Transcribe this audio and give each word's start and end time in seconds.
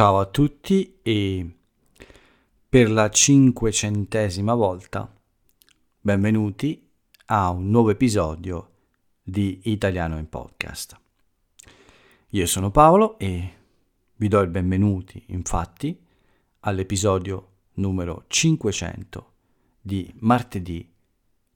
Ciao 0.00 0.18
a 0.18 0.24
tutti 0.24 0.98
e 1.02 1.56
per 2.66 2.90
la 2.90 3.10
cinquecentesima 3.10 4.54
volta 4.54 5.14
benvenuti 6.00 6.88
a 7.26 7.50
un 7.50 7.68
nuovo 7.68 7.90
episodio 7.90 8.70
di 9.22 9.60
Italiano 9.64 10.16
in 10.16 10.26
Podcast. 10.26 10.98
Io 12.28 12.46
sono 12.46 12.70
Paolo 12.70 13.18
e 13.18 13.52
vi 14.16 14.28
do 14.28 14.40
il 14.40 14.48
benvenuti 14.48 15.22
infatti 15.26 15.94
all'episodio 16.60 17.56
numero 17.74 18.24
500 18.26 19.32
di 19.82 20.10
martedì 20.20 20.90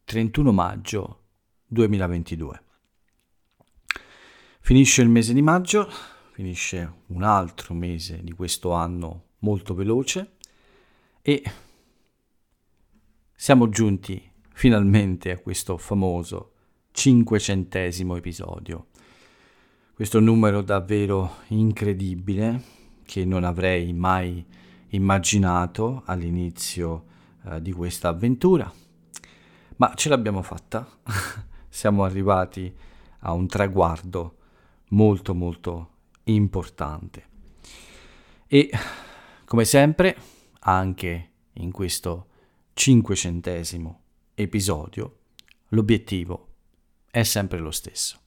31 0.05 0.53
maggio 0.53 1.21
2022. 1.69 2.63
Finisce 4.61 5.01
il 5.01 5.09
mese 5.09 5.33
di 5.33 5.41
maggio, 5.41 5.89
finisce 6.35 6.95
un 7.07 7.23
altro 7.23 7.75
mese 7.75 8.19
di 8.25 8.33
questo 8.33 8.73
anno 8.73 9.27
molto 9.39 9.73
veloce 9.73 10.33
e 11.23 11.41
siamo 13.33 13.69
giunti 13.69 14.21
finalmente 14.53 15.31
a 15.31 15.39
questo 15.39 15.77
famoso 15.77 16.55
cinquecentesimo 16.91 18.17
episodio. 18.17 18.89
Questo 19.95 20.19
numero 20.19 20.63
davvero 20.63 21.37
incredibile 21.51 22.63
che 23.05 23.25
non 23.25 23.45
avrei 23.45 23.93
mai 23.93 24.45
immaginato 24.89 26.03
all'inizio 26.05 27.05
eh, 27.45 27.63
di 27.63 27.71
questa 27.71 28.09
avventura, 28.09 28.73
ma 29.77 29.95
ce 29.95 30.09
l'abbiamo 30.09 30.43
fatta. 30.43 30.85
Siamo 31.69 32.03
arrivati 32.03 32.75
a 33.21 33.33
un 33.33 33.47
traguardo 33.47 34.39
molto 34.89 35.33
molto 35.33 35.93
importante. 36.25 37.29
E 38.47 38.71
come 39.45 39.65
sempre, 39.65 40.17
anche 40.61 41.31
in 41.55 41.71
questo 41.71 42.29
cinquecentesimo 42.73 44.01
episodio, 44.35 45.19
l'obiettivo 45.69 46.49
è 47.11 47.23
sempre 47.23 47.59
lo 47.59 47.71
stesso. 47.71 48.19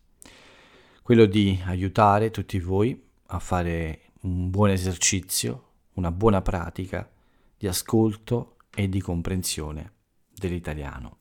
Quello 1.01 1.25
di 1.25 1.59
aiutare 1.65 2.31
tutti 2.31 2.59
voi 2.59 3.01
a 3.27 3.39
fare 3.39 4.11
un 4.21 4.49
buon 4.49 4.69
esercizio, 4.69 5.71
una 5.93 6.11
buona 6.11 6.41
pratica 6.41 7.09
di 7.57 7.67
ascolto 7.67 8.57
e 8.73 8.87
di 8.87 9.01
comprensione 9.01 9.93
dell'italiano. 10.33 11.17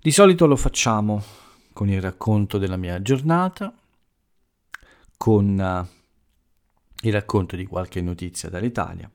Di 0.00 0.10
solito 0.10 0.46
lo 0.46 0.56
facciamo 0.56 1.22
con 1.72 1.88
il 1.88 2.00
racconto 2.00 2.58
della 2.58 2.76
mia 2.76 3.00
giornata, 3.00 3.74
con 5.22 5.58
uh, 5.58 5.86
il 7.02 7.12
racconto 7.12 7.54
di 7.54 7.66
qualche 7.66 8.00
notizia 8.00 8.48
dall'Italia 8.48 9.10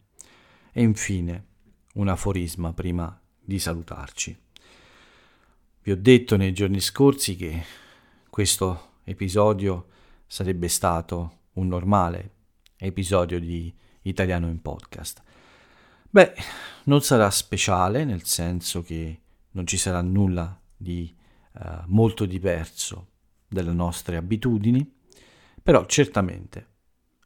e 0.71 0.83
infine 0.83 1.45
un 1.93 2.09
aforisma 2.09 2.73
prima 2.73 3.19
di 3.39 3.57
salutarci. 3.57 4.39
Vi 5.81 5.91
ho 5.91 5.97
detto 5.97 6.37
nei 6.37 6.53
giorni 6.53 6.79
scorsi 6.79 7.35
che 7.35 7.63
questo 8.29 8.99
episodio 9.03 9.87
sarebbe 10.27 10.67
stato 10.67 11.39
un 11.53 11.69
normale 11.69 12.33
episodio 12.77 13.39
di 13.39 13.75
Italiano 14.03 14.47
in 14.47 14.61
podcast. 14.61 15.23
Beh, 16.07 16.35
non 16.83 17.01
sarà 17.01 17.31
speciale 17.31 18.05
nel 18.05 18.25
senso 18.25 18.83
che 18.83 19.21
non 19.53 19.65
ci 19.65 19.77
sarà 19.77 20.03
nulla 20.03 20.61
di 20.77 21.11
uh, 21.53 21.81
molto 21.87 22.25
diverso 22.27 23.07
dalle 23.47 23.73
nostre 23.73 24.17
abitudini, 24.17 24.94
però 25.65 25.83
certamente 25.87 26.73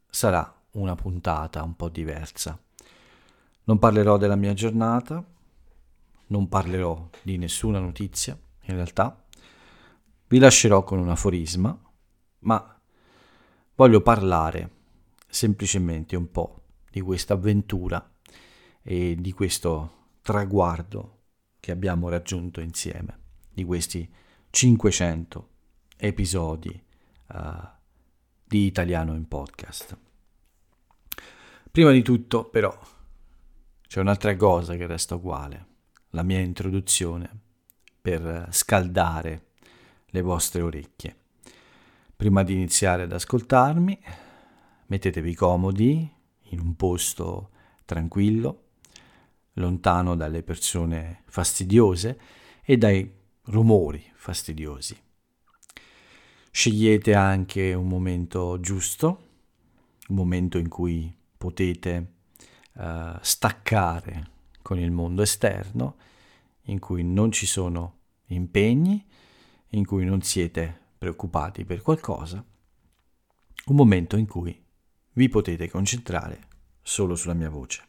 sarà 0.08 0.50
una 0.70 0.94
puntata 0.94 1.62
un 1.62 1.76
po' 1.76 1.90
diversa. 1.90 2.58
Non 3.64 3.78
parlerò 3.78 4.16
della 4.16 4.34
mia 4.34 4.54
giornata, 4.54 5.22
non 6.28 6.48
parlerò 6.48 7.10
di 7.20 7.36
nessuna 7.36 7.80
notizia, 7.80 8.34
in 8.62 8.76
realtà. 8.76 9.26
Vi 10.26 10.38
lascerò 10.38 10.82
con 10.84 11.00
un 11.00 11.10
aforisma, 11.10 11.78
ma 12.38 12.80
voglio 13.74 14.00
parlare 14.00 14.70
semplicemente 15.28 16.16
un 16.16 16.30
po' 16.30 16.62
di 16.90 17.02
questa 17.02 17.34
avventura 17.34 18.10
e 18.80 19.16
di 19.18 19.32
questo 19.32 20.06
traguardo 20.22 21.24
che 21.60 21.72
abbiamo 21.72 22.08
raggiunto 22.08 22.62
insieme, 22.62 23.18
di 23.52 23.64
questi 23.64 24.10
500 24.48 25.48
episodi 25.98 26.82
uh, 27.34 27.78
di 28.50 28.66
italiano 28.66 29.14
in 29.14 29.28
podcast. 29.28 29.96
Prima 31.70 31.92
di 31.92 32.02
tutto, 32.02 32.46
però, 32.46 32.76
c'è 33.86 34.00
un'altra 34.00 34.34
cosa 34.34 34.74
che 34.74 34.88
resta 34.88 35.14
uguale, 35.14 35.66
la 36.10 36.24
mia 36.24 36.40
introduzione 36.40 37.30
per 38.00 38.48
scaldare 38.50 39.50
le 40.06 40.20
vostre 40.20 40.62
orecchie. 40.62 41.16
Prima 42.16 42.42
di 42.42 42.54
iniziare 42.54 43.04
ad 43.04 43.12
ascoltarmi, 43.12 43.96
mettetevi 44.86 45.32
comodi 45.36 46.12
in 46.48 46.58
un 46.58 46.74
posto 46.74 47.50
tranquillo, 47.84 48.70
lontano 49.52 50.16
dalle 50.16 50.42
persone 50.42 51.22
fastidiose 51.26 52.20
e 52.64 52.76
dai 52.76 53.08
rumori 53.44 54.10
fastidiosi. 54.12 55.00
Scegliete 56.50 57.14
anche 57.14 57.74
un 57.74 57.86
momento 57.86 58.58
giusto, 58.60 59.28
un 60.08 60.16
momento 60.16 60.58
in 60.58 60.68
cui 60.68 61.14
potete 61.36 62.14
uh, 62.74 63.16
staccare 63.20 64.30
con 64.60 64.78
il 64.78 64.90
mondo 64.90 65.22
esterno, 65.22 65.96
in 66.64 66.78
cui 66.78 67.02
non 67.04 67.32
ci 67.32 67.46
sono 67.46 67.98
impegni, 68.26 69.02
in 69.70 69.86
cui 69.86 70.04
non 70.04 70.20
siete 70.22 70.78
preoccupati 70.98 71.64
per 71.64 71.80
qualcosa, 71.82 72.44
un 73.66 73.76
momento 73.76 74.16
in 74.16 74.26
cui 74.26 74.60
vi 75.12 75.28
potete 75.28 75.70
concentrare 75.70 76.48
solo 76.82 77.14
sulla 77.14 77.34
mia 77.34 77.50
voce, 77.50 77.84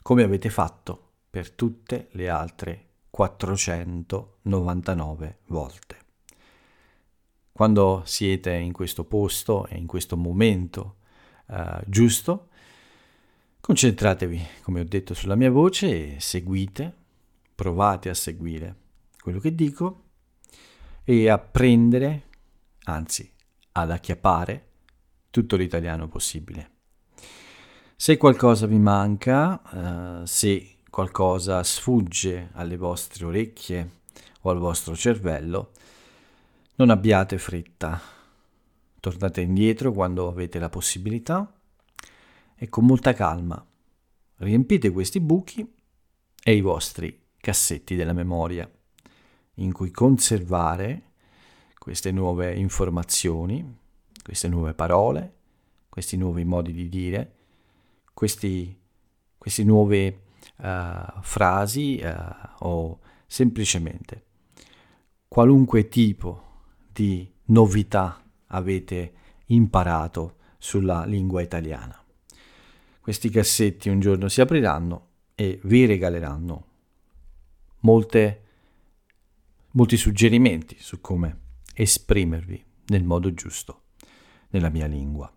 come 0.00 0.22
avete 0.22 0.48
fatto 0.48 1.10
per 1.28 1.50
tutte 1.50 2.08
le 2.12 2.28
altre 2.28 2.90
499 3.10 5.38
volte. 5.46 6.01
Quando 7.52 8.02
siete 8.06 8.50
in 8.54 8.72
questo 8.72 9.04
posto 9.04 9.66
e 9.66 9.76
in 9.76 9.86
questo 9.86 10.16
momento 10.16 10.96
uh, 11.48 11.80
giusto, 11.86 12.48
concentratevi, 13.60 14.46
come 14.62 14.80
ho 14.80 14.84
detto, 14.84 15.12
sulla 15.12 15.34
mia 15.34 15.50
voce 15.50 16.16
e 16.16 16.20
seguite, 16.20 16.94
provate 17.54 18.08
a 18.08 18.14
seguire 18.14 18.74
quello 19.20 19.38
che 19.38 19.54
dico 19.54 20.04
e 21.04 21.28
a 21.28 21.38
prendere, 21.38 22.22
anzi 22.84 23.30
ad 23.72 23.90
acchiappare 23.90 24.68
tutto 25.30 25.56
l'italiano 25.56 26.08
possibile. 26.08 26.70
Se 27.94 28.16
qualcosa 28.16 28.66
vi 28.66 28.78
manca, 28.78 29.60
uh, 30.22 30.24
se 30.24 30.78
qualcosa 30.90 31.62
sfugge 31.62 32.50
alle 32.54 32.76
vostre 32.76 33.24
orecchie 33.26 34.00
o 34.40 34.50
al 34.50 34.58
vostro 34.58 34.96
cervello, 34.96 35.70
non 36.76 36.90
abbiate 36.90 37.38
fretta. 37.38 38.00
Tornate 39.00 39.40
indietro 39.40 39.92
quando 39.92 40.28
avete 40.28 40.58
la 40.58 40.68
possibilità 40.68 41.52
e 42.54 42.68
con 42.68 42.86
molta 42.86 43.12
calma 43.12 43.64
riempite 44.36 44.90
questi 44.90 45.20
buchi 45.20 45.68
e 46.42 46.54
i 46.54 46.60
vostri 46.60 47.20
cassetti 47.36 47.96
della 47.96 48.12
memoria 48.12 48.70
in 49.56 49.72
cui 49.72 49.90
conservare 49.90 51.10
queste 51.78 52.12
nuove 52.12 52.54
informazioni, 52.54 53.78
queste 54.22 54.48
nuove 54.48 54.72
parole, 54.74 55.34
questi 55.88 56.16
nuovi 56.16 56.44
modi 56.44 56.72
di 56.72 56.88
dire, 56.88 57.34
questi, 58.14 58.78
queste 59.36 59.64
nuove 59.64 60.22
uh, 60.58 61.20
frasi 61.20 62.00
uh, 62.02 62.66
o 62.66 63.00
semplicemente 63.26 64.26
qualunque 65.32 65.88
tipo 65.88 66.51
di 66.92 67.30
novità 67.46 68.22
avete 68.48 69.14
imparato 69.46 70.36
sulla 70.58 71.04
lingua 71.04 71.42
italiana. 71.42 71.98
Questi 73.00 73.30
cassetti 73.30 73.88
un 73.88 74.00
giorno 74.00 74.28
si 74.28 74.40
apriranno 74.40 75.08
e 75.34 75.60
vi 75.64 75.86
regaleranno 75.86 76.66
molte, 77.80 78.42
molti 79.72 79.96
suggerimenti 79.96 80.76
su 80.78 81.00
come 81.00 81.40
esprimervi 81.74 82.64
nel 82.86 83.04
modo 83.04 83.32
giusto 83.34 83.82
nella 84.50 84.68
mia 84.68 84.86
lingua. 84.86 85.34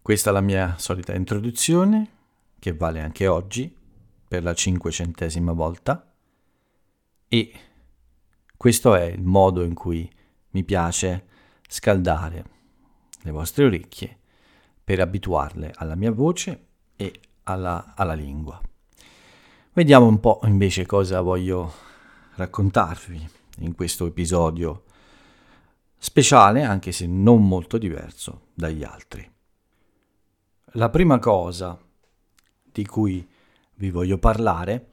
Questa 0.00 0.30
è 0.30 0.32
la 0.32 0.40
mia 0.40 0.76
solita 0.78 1.14
introduzione, 1.14 2.10
che 2.58 2.72
vale 2.72 3.00
anche 3.00 3.26
oggi 3.26 3.76
per 4.26 4.42
la 4.42 4.54
cinquecentesima 4.54 5.52
volta, 5.52 6.14
e 7.28 7.52
questo 8.62 8.94
è 8.94 9.02
il 9.02 9.24
modo 9.24 9.64
in 9.64 9.74
cui 9.74 10.08
mi 10.50 10.62
piace 10.62 11.26
scaldare 11.66 12.44
le 13.22 13.32
vostre 13.32 13.64
orecchie 13.64 14.16
per 14.84 15.00
abituarle 15.00 15.72
alla 15.74 15.96
mia 15.96 16.12
voce 16.12 16.66
e 16.94 17.12
alla, 17.42 17.94
alla 17.96 18.12
lingua. 18.12 18.60
Vediamo 19.72 20.06
un 20.06 20.20
po' 20.20 20.38
invece 20.44 20.86
cosa 20.86 21.20
voglio 21.22 21.72
raccontarvi 22.36 23.28
in 23.62 23.74
questo 23.74 24.06
episodio 24.06 24.84
speciale, 25.98 26.62
anche 26.62 26.92
se 26.92 27.08
non 27.08 27.44
molto 27.44 27.78
diverso 27.78 28.42
dagli 28.54 28.84
altri. 28.84 29.28
La 30.74 30.88
prima 30.88 31.18
cosa 31.18 31.76
di 32.62 32.86
cui 32.86 33.28
vi 33.74 33.90
voglio 33.90 34.18
parlare 34.18 34.90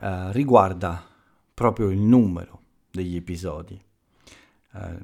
eh, 0.00 0.32
riguarda 0.32 1.06
proprio 1.54 1.90
il 1.90 2.00
numero 2.00 2.58
degli 2.90 3.16
episodi. 3.16 3.82
Eh, 4.72 4.98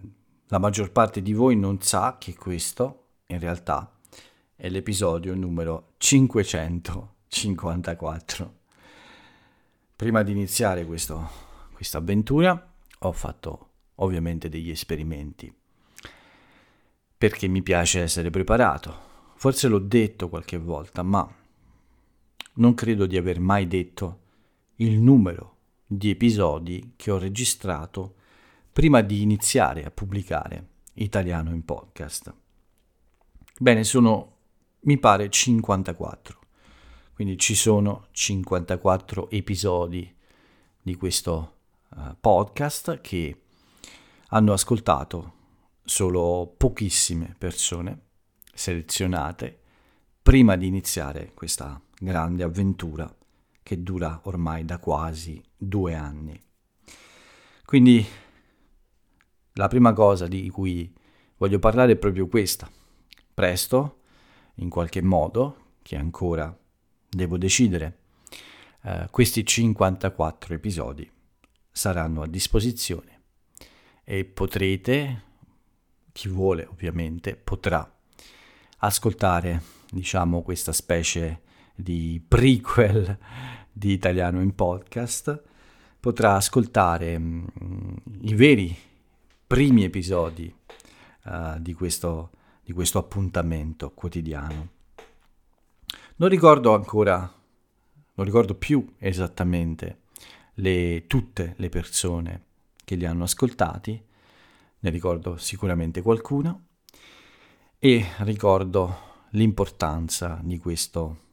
la 0.49 0.59
maggior 0.59 0.93
parte 0.93 1.23
di 1.23 1.33
voi 1.33 1.57
non 1.57 1.81
sa 1.81 2.19
che 2.19 2.35
questo, 2.35 3.05
in 3.27 3.39
realtà, 3.39 3.91
è 4.55 4.69
l'episodio 4.69 5.35
numero 5.35 5.95
554. 5.99 8.55
Prima 9.97 10.23
di 10.23 10.33
iniziare 10.33 10.85
questa 10.85 11.27
avventura 11.93 12.75
ho 13.01 13.13
fatto 13.13 13.71
ovviamente 13.97 14.49
degli 14.49 14.71
esperimenti 14.71 15.53
perché 17.19 17.49
mi 17.49 17.63
piace 17.63 18.03
essere 18.03 18.31
preparato. 18.31 19.05
Forse 19.37 19.69
l'ho 19.69 19.79
detto 19.79 20.29
qualche 20.29 20.59
volta, 20.59 21.03
ma 21.03 21.27
non 22.55 22.75
credo 22.75 23.07
di 23.07 23.17
aver 23.17 23.41
mai 23.41 23.67
detto 23.67 24.21
il 24.77 24.99
numero 24.99 25.56
di 25.87 26.11
episodi 26.11 26.95
che 26.97 27.11
ho 27.11 27.19
registrato 27.19 28.17
prima 28.73 29.01
di 29.01 29.23
iniziare 29.23 29.85
a 29.85 29.91
pubblicare 29.91 30.69
Italiano 30.95 31.53
in 31.53 31.65
podcast. 31.65 32.35
Bene, 33.59 33.85
sono 33.85 34.35
mi 34.81 34.99
pare 34.99 35.29
54. 35.29 36.41
Quindi 37.15 37.39
ci 37.39 37.55
sono 37.55 38.09
54 38.11 39.31
episodi 39.31 40.15
di 40.83 40.95
questo 40.97 41.57
uh, 41.91 42.17
podcast 42.21 43.01
che 43.01 43.43
hanno 44.29 44.53
ascoltato 44.53 45.33
solo 45.85 46.53
pochissime 46.57 47.35
persone 47.39 48.01
selezionate 48.53 49.61
prima 50.23 50.57
di 50.57 50.67
iniziare 50.67 51.33
questa 51.35 51.81
grande 51.99 52.43
avventura 52.43 53.13
che 53.67 53.83
dura 53.83 54.21
ormai 54.27 54.65
da 54.65 54.79
quasi 54.79 55.43
due 55.57 55.97
anni. 55.97 56.41
Quindi 57.65 58.07
la 59.55 59.67
prima 59.67 59.93
cosa 59.93 60.29
di 60.29 60.49
cui 60.51 60.95
voglio 61.37 61.59
parlare 61.59 61.91
è 61.91 61.97
proprio 61.97 62.29
questa. 62.29 62.71
Presto, 63.35 64.03
in 64.57 64.71
qualche 64.71 65.03
modo, 65.03 65.73
che 65.83 65.97
ancora 65.97 66.57
devo 67.09 67.37
decidere, 67.39 67.99
eh, 68.83 69.09
questi 69.11 69.45
54 69.45 70.55
episodi 70.55 71.11
saranno 71.69 72.23
a 72.23 72.29
disposizione 72.29 73.23
e 74.05 74.25
potrete, 74.27 75.23
chi 76.13 76.29
vuole 76.29 76.67
ovviamente, 76.67 77.35
potrà 77.35 77.93
ascoltare, 78.79 79.61
diciamo, 79.91 80.43
questa 80.43 80.73
specie 80.73 81.41
di 81.77 82.21
prequel 82.27 83.19
di 83.71 83.93
italiano 83.93 84.41
in 84.41 84.55
podcast, 84.55 85.43
potrà 86.01 86.35
ascoltare 86.35 87.19
mh, 87.19 87.47
mm, 87.63 87.97
i 88.23 88.35
veri 88.35 88.77
primi 89.47 89.85
episodi 89.85 90.53
uh, 91.25 91.61
di, 91.61 91.73
questo, 91.75 92.31
di 92.63 92.73
questo 92.73 92.99
appuntamento 92.99 93.93
quotidiano. 93.93 94.69
Non 96.17 96.29
ricordo 96.29 96.75
ancora, 96.75 97.19
non 98.15 98.27
ricordo 98.27 98.55
più 98.55 98.95
esattamente 98.99 100.05
le, 100.55 101.05
tutte 101.07 101.55
le 101.59 101.69
persone 101.69 102.45
che 102.85 102.95
li 102.95 103.05
hanno 103.05 103.25
ascoltati, 103.25 104.03
ne 104.79 104.91
ricordo 104.91 105.37
sicuramente 105.37 106.03
qualcuno 106.03 106.63
e 107.79 108.07
ricordo 108.19 109.27
l'importanza 109.31 110.41
di 110.43 110.59
questo, 110.59 111.26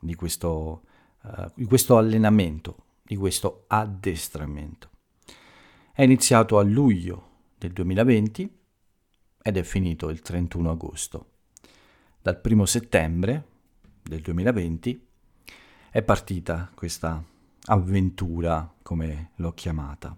di 0.00 0.14
questo, 0.14 0.82
uh, 1.22 1.50
di 1.54 1.64
questo 1.64 1.96
allenamento, 1.96 2.76
di 3.02 3.16
questo 3.16 3.64
addestramento. 3.68 4.88
È 5.92 6.02
iniziato 6.02 6.58
a 6.58 6.62
luglio 6.62 7.28
del 7.58 7.72
2020 7.72 8.58
ed 9.42 9.56
è 9.56 9.62
finito 9.62 10.08
il 10.08 10.20
31 10.20 10.70
agosto. 10.70 11.26
Dal 12.22 12.40
primo 12.40 12.66
settembre 12.66 13.44
del 14.02 14.20
2020 14.20 15.08
è 15.90 16.02
partita 16.02 16.70
questa 16.74 17.22
avventura, 17.64 18.72
come 18.82 19.30
l'ho 19.36 19.52
chiamata. 19.52 20.16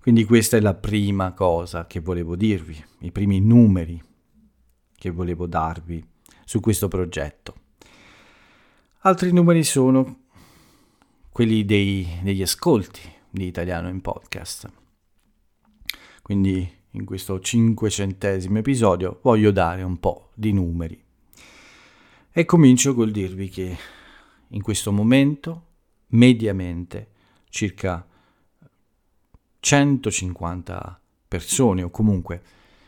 Quindi 0.00 0.24
questa 0.24 0.56
è 0.56 0.60
la 0.60 0.74
prima 0.74 1.32
cosa 1.32 1.86
che 1.86 2.00
volevo 2.00 2.36
dirvi, 2.36 2.82
i 3.00 3.10
primi 3.10 3.40
numeri 3.40 4.00
che 4.94 5.10
volevo 5.10 5.46
darvi 5.46 6.04
su 6.44 6.60
questo 6.60 6.86
progetto. 6.86 7.54
Altri 9.06 9.32
numeri 9.32 9.62
sono 9.62 10.22
quelli 11.30 11.64
dei, 11.64 12.18
degli 12.24 12.42
ascolti 12.42 13.02
di 13.30 13.46
italiano 13.46 13.88
in 13.88 14.00
podcast. 14.00 14.68
Quindi 16.22 16.68
in 16.90 17.04
questo 17.04 17.38
cinquecentesimo 17.38 18.58
episodio 18.58 19.20
voglio 19.22 19.52
dare 19.52 19.84
un 19.84 20.00
po' 20.00 20.30
di 20.34 20.52
numeri. 20.52 21.00
E 22.32 22.44
comincio 22.44 22.94
col 22.94 23.12
dirvi 23.12 23.48
che 23.48 23.76
in 24.48 24.60
questo 24.60 24.90
momento 24.90 25.66
mediamente 26.08 27.10
circa 27.48 28.04
150 29.60 31.00
persone 31.28 31.82
o 31.84 31.90
comunque 31.90 32.42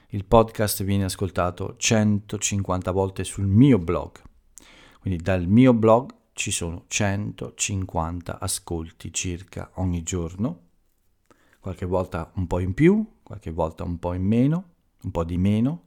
il 0.08 0.24
podcast 0.24 0.82
viene 0.82 1.04
ascoltato 1.04 1.76
150 1.76 2.90
volte 2.90 3.22
sul 3.22 3.46
mio 3.46 3.78
blog. 3.78 4.26
Quindi 5.08 5.24
dal 5.24 5.46
mio 5.46 5.72
blog 5.72 6.14
ci 6.34 6.50
sono 6.50 6.84
150 6.86 8.40
ascolti 8.40 9.10
circa 9.10 9.70
ogni 9.76 10.02
giorno, 10.02 10.64
qualche 11.60 11.86
volta 11.86 12.30
un 12.34 12.46
po' 12.46 12.58
in 12.58 12.74
più, 12.74 13.12
qualche 13.22 13.50
volta 13.50 13.84
un 13.84 13.98
po' 13.98 14.12
in 14.12 14.24
meno, 14.24 14.68
un 15.04 15.10
po' 15.10 15.24
di 15.24 15.38
meno, 15.38 15.84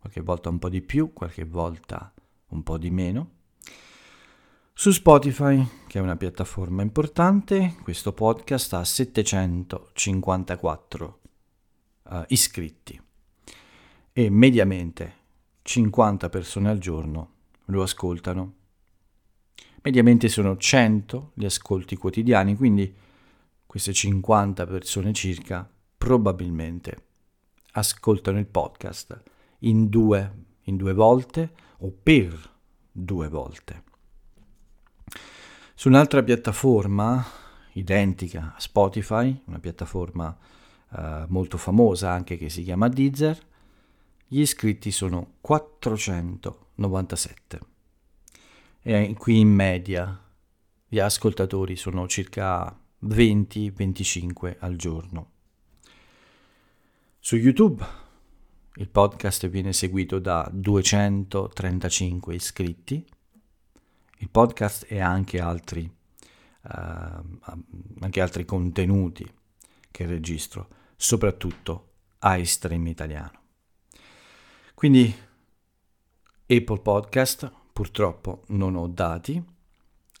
qualche 0.00 0.22
volta 0.22 0.48
un 0.48 0.58
po' 0.58 0.68
di 0.68 0.82
più, 0.82 1.12
qualche 1.12 1.44
volta 1.44 2.12
un 2.48 2.64
po' 2.64 2.78
di 2.78 2.90
meno. 2.90 3.30
Su 4.72 4.90
Spotify, 4.90 5.64
che 5.86 6.00
è 6.00 6.02
una 6.02 6.16
piattaforma 6.16 6.82
importante, 6.82 7.76
questo 7.84 8.12
podcast 8.12 8.72
ha 8.72 8.84
754 8.84 11.20
uh, 12.02 12.12
eh, 12.12 12.24
iscritti 12.30 13.00
e 14.12 14.30
mediamente 14.30 15.14
50 15.62 16.28
persone 16.28 16.68
al 16.68 16.78
giorno 16.78 17.31
lo 17.66 17.82
ascoltano. 17.82 18.54
Mediamente 19.82 20.28
sono 20.28 20.56
100 20.56 21.32
gli 21.34 21.44
ascolti 21.44 21.96
quotidiani, 21.96 22.56
quindi 22.56 22.94
queste 23.66 23.92
50 23.92 24.66
persone 24.66 25.12
circa 25.12 25.68
probabilmente 25.96 27.04
ascoltano 27.72 28.38
il 28.38 28.46
podcast 28.46 29.22
in 29.60 29.88
due, 29.88 30.32
in 30.62 30.76
due 30.76 30.92
volte 30.92 31.52
o 31.78 31.92
per 32.02 32.50
due 32.90 33.28
volte. 33.28 33.82
Su 35.74 35.88
un'altra 35.88 36.22
piattaforma 36.22 37.24
identica 37.72 38.54
a 38.56 38.60
Spotify, 38.60 39.42
una 39.46 39.58
piattaforma 39.58 40.36
eh, 40.94 41.24
molto 41.28 41.56
famosa 41.56 42.10
anche 42.10 42.36
che 42.36 42.48
si 42.48 42.62
chiama 42.62 42.88
Deezer, 42.88 43.38
gli 44.28 44.40
iscritti 44.40 44.90
sono 44.90 45.34
497 46.88 47.60
e 48.82 49.14
qui 49.16 49.38
in 49.38 49.48
media 49.48 50.20
gli 50.88 50.98
ascoltatori 50.98 51.76
sono 51.76 52.08
circa 52.08 52.76
20-25 53.04 54.56
al 54.58 54.76
giorno. 54.76 55.30
Su 57.18 57.36
YouTube 57.36 57.86
il 58.74 58.88
podcast 58.88 59.48
viene 59.48 59.72
seguito 59.72 60.18
da 60.18 60.48
235 60.52 62.34
iscritti. 62.34 63.06
Il 64.18 64.28
podcast 64.28 64.86
e 64.88 65.00
anche 65.00 65.40
altri, 65.40 65.82
uh, 65.82 66.68
anche 68.00 68.20
altri 68.20 68.44
contenuti 68.44 69.30
che 69.90 70.06
registro, 70.06 70.68
soprattutto 70.96 71.92
iStream 72.20 72.86
italiano. 72.86 73.40
Quindi 74.74 75.14
Apple 76.46 76.80
Podcast 76.80 77.50
purtroppo 77.72 78.44
non 78.48 78.76
ho 78.76 78.86
dati, 78.86 79.42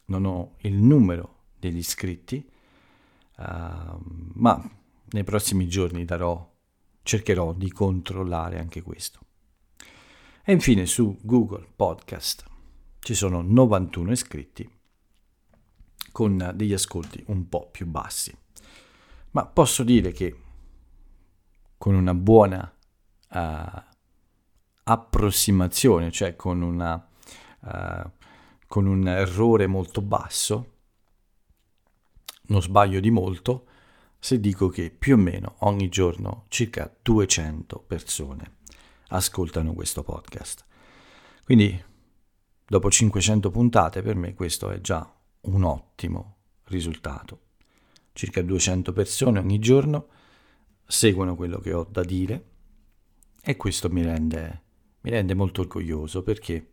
non 0.06 0.24
ho 0.24 0.54
il 0.60 0.74
numero 0.74 1.40
degli 1.58 1.78
iscritti, 1.78 2.48
uh, 3.38 3.98
ma 4.34 4.70
nei 5.10 5.24
prossimi 5.24 5.68
giorni 5.68 6.04
darò 6.04 6.50
cercherò 7.02 7.52
di 7.52 7.70
controllare 7.70 8.58
anche 8.58 8.82
questo. 8.82 9.20
E 10.44 10.52
infine 10.52 10.86
su 10.86 11.18
Google 11.22 11.66
Podcast 11.76 12.44
ci 13.00 13.14
sono 13.14 13.42
91 13.42 14.12
iscritti 14.12 14.70
con 16.10 16.52
degli 16.54 16.72
ascolti 16.72 17.22
un 17.28 17.48
po' 17.48 17.68
più 17.70 17.86
bassi. 17.86 18.36
Ma 19.32 19.46
posso 19.46 19.82
dire 19.82 20.12
che 20.12 20.40
con 21.78 21.94
una 21.94 22.14
buona 22.14 22.72
uh, 23.30 23.82
approssimazione, 24.84 26.10
cioè 26.10 26.36
con, 26.36 26.62
una, 26.62 27.08
uh, 27.60 28.10
con 28.66 28.86
un 28.86 29.06
errore 29.08 29.66
molto 29.66 30.00
basso, 30.00 30.70
non 32.46 32.62
sbaglio 32.62 33.00
di 33.00 33.10
molto 33.10 33.66
se 34.18 34.38
dico 34.38 34.68
che 34.68 34.90
più 34.90 35.14
o 35.14 35.18
meno 35.18 35.56
ogni 35.60 35.88
giorno 35.88 36.44
circa 36.48 36.92
200 37.02 37.78
persone 37.86 38.58
ascoltano 39.08 39.72
questo 39.72 40.02
podcast. 40.02 40.64
Quindi 41.44 41.82
dopo 42.64 42.90
500 42.90 43.50
puntate 43.50 44.02
per 44.02 44.14
me 44.14 44.34
questo 44.34 44.70
è 44.70 44.80
già 44.80 45.12
un 45.42 45.64
ottimo 45.64 46.36
risultato. 46.66 47.40
Circa 48.12 48.42
200 48.42 48.92
persone 48.92 49.38
ogni 49.38 49.58
giorno 49.58 50.08
seguono 50.86 51.34
quello 51.34 51.58
che 51.58 51.72
ho 51.72 51.86
da 51.90 52.04
dire 52.04 52.50
e 53.42 53.56
questo 53.56 53.90
mi 53.90 54.02
rende, 54.02 54.61
mi 55.02 55.10
rende 55.10 55.34
molto 55.34 55.62
orgoglioso 55.62 56.22
perché 56.22 56.66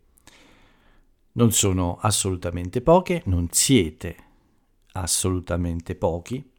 non 1.34 1.52
sono 1.52 1.98
assolutamente 2.02 2.82
poche, 2.82 3.22
non 3.26 3.48
siete 3.52 4.16
assolutamente 4.94 5.96
pochi 5.96 6.52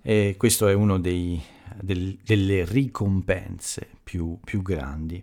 e 0.00 0.34
questo 0.36 0.68
è 0.68 0.74
una 0.74 0.98
del, 0.98 1.40
delle 2.22 2.64
ricompense 2.64 3.88
più, 4.02 4.38
più 4.42 4.62
grandi. 4.62 5.22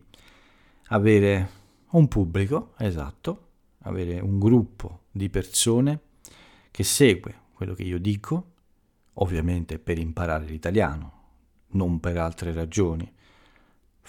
Avere 0.91 1.49
un 1.91 2.07
pubblico, 2.07 2.73
esatto, 2.77 3.47
avere 3.83 4.19
un 4.19 4.39
gruppo 4.39 5.03
di 5.11 5.29
persone 5.29 6.01
che 6.71 6.83
segue 6.83 7.47
quello 7.53 7.73
che 7.73 7.83
io 7.83 7.99
dico, 7.99 8.53
ovviamente 9.15 9.79
per 9.79 9.97
imparare 9.97 10.45
l'italiano, 10.45 11.13
non 11.71 11.99
per 11.99 12.17
altre 12.17 12.53
ragioni, 12.53 13.11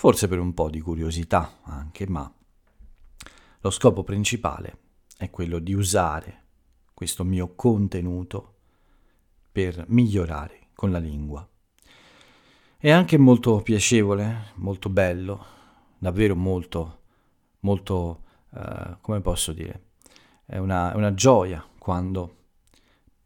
forse 0.01 0.29
per 0.29 0.39
un 0.39 0.55
po' 0.55 0.71
di 0.71 0.81
curiosità 0.81 1.59
anche, 1.65 2.09
ma 2.09 2.33
lo 3.61 3.71
scopo 3.71 4.03
principale 4.03 4.79
è 5.19 5.29
quello 5.29 5.59
di 5.59 5.75
usare 5.75 6.45
questo 6.95 7.23
mio 7.23 7.55
contenuto 7.55 8.55
per 9.53 9.85
migliorare 9.89 10.69
con 10.73 10.91
la 10.91 10.97
lingua. 10.97 11.47
È 12.79 12.91
anche 12.91 13.19
molto 13.19 13.61
piacevole, 13.61 14.53
molto 14.55 14.89
bello, 14.89 15.45
davvero 15.99 16.35
molto, 16.35 17.01
molto, 17.61 18.23
uh, 18.53 18.97
come 19.03 19.21
posso 19.21 19.53
dire, 19.53 19.89
è 20.47 20.57
una, 20.57 20.95
è 20.95 20.97
una 20.97 21.13
gioia 21.13 21.63
quando 21.79 22.37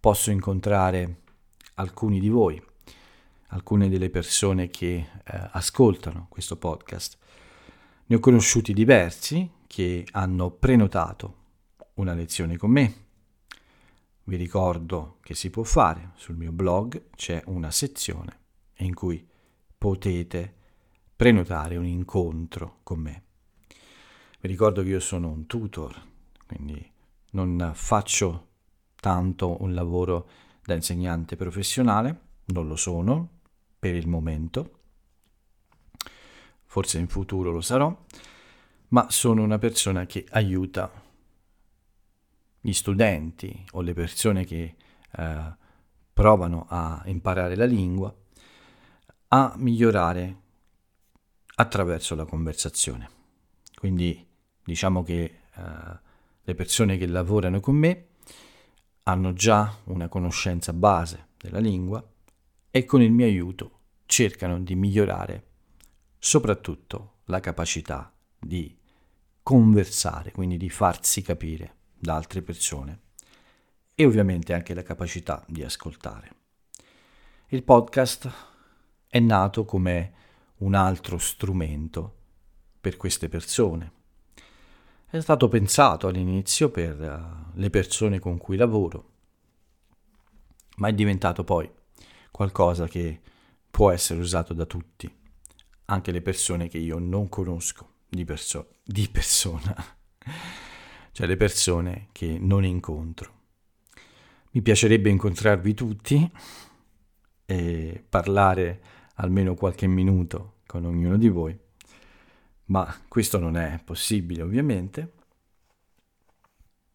posso 0.00 0.33
incontrare 0.33 1.21
alcuni 1.75 2.19
di 2.19 2.28
voi, 2.28 2.61
alcune 3.55 3.89
delle 3.89 4.11
persone 4.11 4.69
che 4.69 4.95
eh, 4.97 5.49
ascoltano 5.53 6.27
questo 6.29 6.57
podcast. 6.57 7.17
Ne 8.07 8.17
ho 8.17 8.19
conosciuti 8.19 8.73
diversi 8.73 9.49
che 9.67 10.07
hanno 10.13 10.51
prenotato 10.51 11.43
una 11.95 12.15
lezione 12.15 12.57
con 12.57 12.71
me. 12.71 12.95
Vi 14.25 14.37
ricordo 14.37 15.19
che 15.23 15.35
si 15.35 15.51
può 15.51 15.63
fare, 15.63 16.11
sul 16.17 16.37
mio 16.37 16.51
blog 16.51 17.11
c'è 17.15 17.43
una 17.47 17.71
sezione 17.71 18.41
in 18.79 18.95
cui 18.95 19.27
potete 19.79 20.55
prenotare 21.15 21.77
un 21.77 21.87
incontro 21.87 22.81
con 22.83 22.99
me. 22.99 23.23
Vi 24.41 24.49
ricordo 24.49 24.83
che 24.83 24.89
io 24.89 25.01
sono 25.01 25.29
un 25.29 25.47
tutor, 25.47 25.95
quindi 26.47 26.91
non 27.33 27.71
faccio 27.75 28.49
tanto 28.97 29.63
un 29.63 29.75
lavoro 29.75 30.29
da 30.65 30.75
insegnante 30.75 31.37
professionale, 31.37 32.21
non 32.47 32.67
lo 32.67 32.77
sono 32.77 33.34
per 33.85 33.95
il 33.95 34.09
momento, 34.09 34.79
forse 36.64 36.99
in 36.99 37.07
futuro 37.07 37.50
lo 37.50 37.61
sarò, 37.61 37.95
ma 38.88 39.11
sono 39.11 39.43
una 39.43 39.59
persona 39.59 40.07
che 40.07 40.25
aiuta 40.31 40.91
gli 42.62 42.73
studenti 42.73 43.62
o 43.73 43.83
le 43.83 43.93
persone 43.93 44.47
che 44.47 44.75
eh, 45.11 45.57
provano 46.14 46.64
a 46.67 47.03
imparare 47.05 47.57
la 47.57 47.67
lingua 47.67 48.11
a 49.29 49.53
migliorare 49.59 50.37
attraverso 51.57 52.14
la 52.14 52.25
conversazione. 52.25 53.11
Quindi 53.75 54.26
diciamo 54.64 55.03
che 55.03 55.41
eh, 55.55 55.99
le 56.41 56.55
persone 56.55 56.97
che 56.97 57.07
lavorano 57.07 57.61
con 57.61 57.76
me 57.76 58.07
hanno 59.03 59.35
già 59.35 59.76
una 59.85 60.09
conoscenza 60.09 60.73
base 60.73 61.26
della 61.37 61.59
lingua 61.59 62.03
e 62.71 62.85
con 62.87 63.03
il 63.03 63.12
mio 63.12 63.26
aiuto 63.26 63.74
cercano 64.07 64.61
di 64.61 64.75
migliorare 64.75 65.47
soprattutto 66.19 67.21
la 67.25 67.41
capacità 67.41 68.13
di 68.39 68.77
conversare, 69.43 70.33
quindi 70.33 70.57
di 70.57 70.71
farsi 70.71 71.23
capire 71.23 71.77
da 71.99 72.15
altre 72.15 72.43
persone 72.43 73.01
e 73.95 74.05
ovviamente 74.05 74.53
anche 74.53 74.75
la 74.75 74.83
capacità 74.83 75.45
di 75.47 75.63
ascoltare. 75.63 76.37
Il 77.49 77.63
podcast 77.63 78.31
è 79.07 79.21
nato 79.21 79.65
come 79.65 80.13
un 80.59 80.75
altro 80.75 81.19
strumento 81.19 82.17
per 82.81 82.97
queste 82.97 83.29
persone 83.29 84.03
è 85.17 85.21
stato 85.21 85.47
pensato 85.47 86.09
all'inizio 86.09 86.71
per 86.71 87.01
uh, 87.01 87.57
le 87.57 87.71
persone 87.71 88.19
con 88.19 88.37
cui 88.37 88.57
lavoro, 88.57 89.11
ma 90.79 90.89
è 90.89 90.93
diventato 90.93 91.45
poi 91.45 91.71
qualcosa 92.33 92.89
che 92.89 93.21
può 93.75 93.90
essere 93.90 94.21
usato 94.21 94.54
da 94.54 94.66
tutti, 94.66 95.12
anche 95.87 96.12
le 96.12 96.23
persone 96.23 96.69
che 96.69 96.78
io 96.78 97.00
non 97.00 97.28
conosco 97.28 97.95
di, 98.09 98.25
perso- 98.25 98.76
di 98.85 99.09
persona, 99.11 99.75
cioè 101.11 101.26
le 101.26 101.37
persone 101.37 102.07
che 102.12 102.38
non 102.38 102.64
incontro. 102.64 103.33
Mi 104.52 104.62
piacerebbe 104.62 105.11
incontrarvi 105.11 105.75
tutti 105.75 106.31
e 107.47 108.04
parlare 108.09 108.83
almeno 109.14 109.57
qualche 109.57 109.88
minuto 109.88 110.59
con 110.66 110.85
ognuno 110.85 111.16
di 111.16 111.28
voi 111.28 111.59
ma 112.66 113.02
questo 113.09 113.40
non 113.40 113.57
è 113.57 113.81
possibile 113.85 114.43
ovviamente 114.43 115.12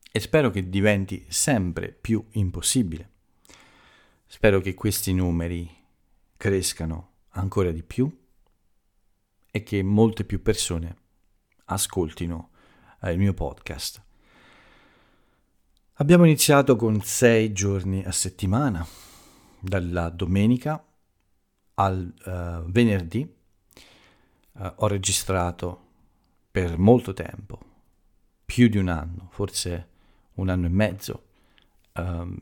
e 0.09 0.19
spero 0.21 0.49
che 0.49 0.69
diventi 0.69 1.25
sempre 1.27 1.89
più 1.89 2.25
impossibile. 2.31 3.09
Spero 4.25 4.61
che 4.61 4.73
questi 4.73 5.13
numeri 5.13 5.78
crescano 6.39 7.15
ancora 7.31 7.69
di 7.71 7.83
più 7.83 8.09
e 9.51 9.61
che 9.61 9.83
molte 9.83 10.23
più 10.23 10.41
persone 10.41 10.95
ascoltino 11.65 12.51
eh, 13.01 13.11
il 13.11 13.17
mio 13.17 13.33
podcast. 13.33 14.01
Abbiamo 15.95 16.23
iniziato 16.23 16.77
con 16.77 17.01
sei 17.01 17.51
giorni 17.51 18.05
a 18.05 18.13
settimana, 18.13 18.87
dalla 19.59 20.07
domenica 20.07 20.81
al 21.73 22.13
uh, 22.23 22.71
venerdì 22.71 23.35
uh, 24.53 24.71
ho 24.75 24.87
registrato 24.87 25.87
per 26.49 26.77
molto 26.77 27.11
tempo, 27.11 27.59
più 28.45 28.69
di 28.69 28.77
un 28.77 28.87
anno, 28.87 29.27
forse 29.31 29.89
un 30.35 30.47
anno 30.47 30.67
e 30.67 30.69
mezzo, 30.69 31.23
um, 31.95 32.39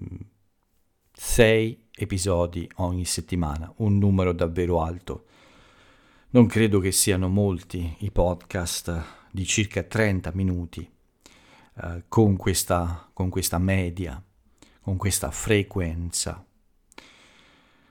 sei 1.19 1.87
episodi 1.95 2.69
ogni 2.75 3.03
settimana, 3.03 3.73
un 3.77 3.97
numero 3.97 4.33
davvero 4.33 4.83
alto. 4.83 5.25
Non 6.29 6.45
credo 6.45 6.79
che 6.79 6.91
siano 6.91 7.27
molti 7.27 7.95
i 8.01 8.11
podcast 8.11 9.03
di 9.31 9.43
circa 9.43 9.81
30 9.81 10.31
minuti 10.35 10.87
uh, 11.73 12.03
con, 12.07 12.35
questa, 12.37 13.09
con 13.13 13.29
questa 13.29 13.57
media, 13.57 14.23
con 14.79 14.95
questa 14.97 15.31
frequenza. 15.31 16.45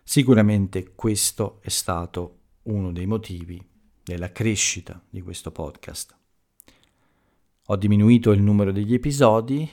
Sicuramente 0.04 0.92
questo 0.95 1.59
è 1.62 1.68
stato 1.68 2.38
uno 2.62 2.92
dei 2.92 3.06
motivi 3.06 3.61
della 4.04 4.30
crescita 4.30 5.02
di 5.11 5.21
questo 5.21 5.50
podcast. 5.50 6.16
Ho 7.66 7.76
diminuito 7.76 8.30
il 8.30 8.40
numero 8.40 8.71
degli 8.71 8.95
episodi 8.95 9.68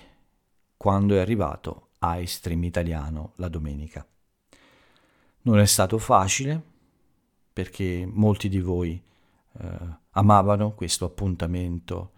quando 0.75 1.13
è 1.13 1.19
arrivato 1.19 1.82
iStream 2.03 2.63
Italiano 2.63 3.33
la 3.37 3.47
domenica. 3.47 4.05
Non 5.43 5.59
è 5.59 5.65
stato 5.65 5.97
facile 5.97 6.61
perché 7.51 8.07
molti 8.09 8.49
di 8.49 8.59
voi 8.59 9.01
eh, 9.59 9.77
amavano 10.11 10.73
questo 10.73 11.05
appuntamento 11.05 12.11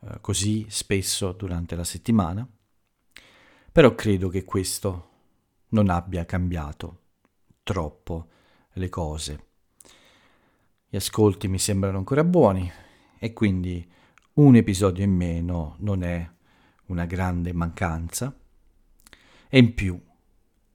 eh, 0.00 0.20
così 0.20 0.66
spesso 0.68 1.32
durante 1.32 1.76
la 1.76 1.84
settimana, 1.84 2.46
però 3.70 3.94
credo 3.94 4.28
che 4.28 4.44
questo 4.44 5.10
non 5.68 5.88
abbia 5.88 6.24
cambiato 6.24 7.00
troppo 7.62 8.28
le 8.72 8.88
cose 8.88 9.50
gli 10.92 10.96
ascolti 10.96 11.48
mi 11.48 11.58
sembrano 11.58 11.96
ancora 11.96 12.22
buoni 12.22 12.70
e 13.18 13.32
quindi 13.32 13.90
un 14.34 14.56
episodio 14.56 15.02
in 15.02 15.16
meno 15.16 15.76
non 15.78 16.02
è 16.02 16.30
una 16.88 17.06
grande 17.06 17.54
mancanza 17.54 18.38
e 19.54 19.58
in 19.58 19.74
più 19.74 20.00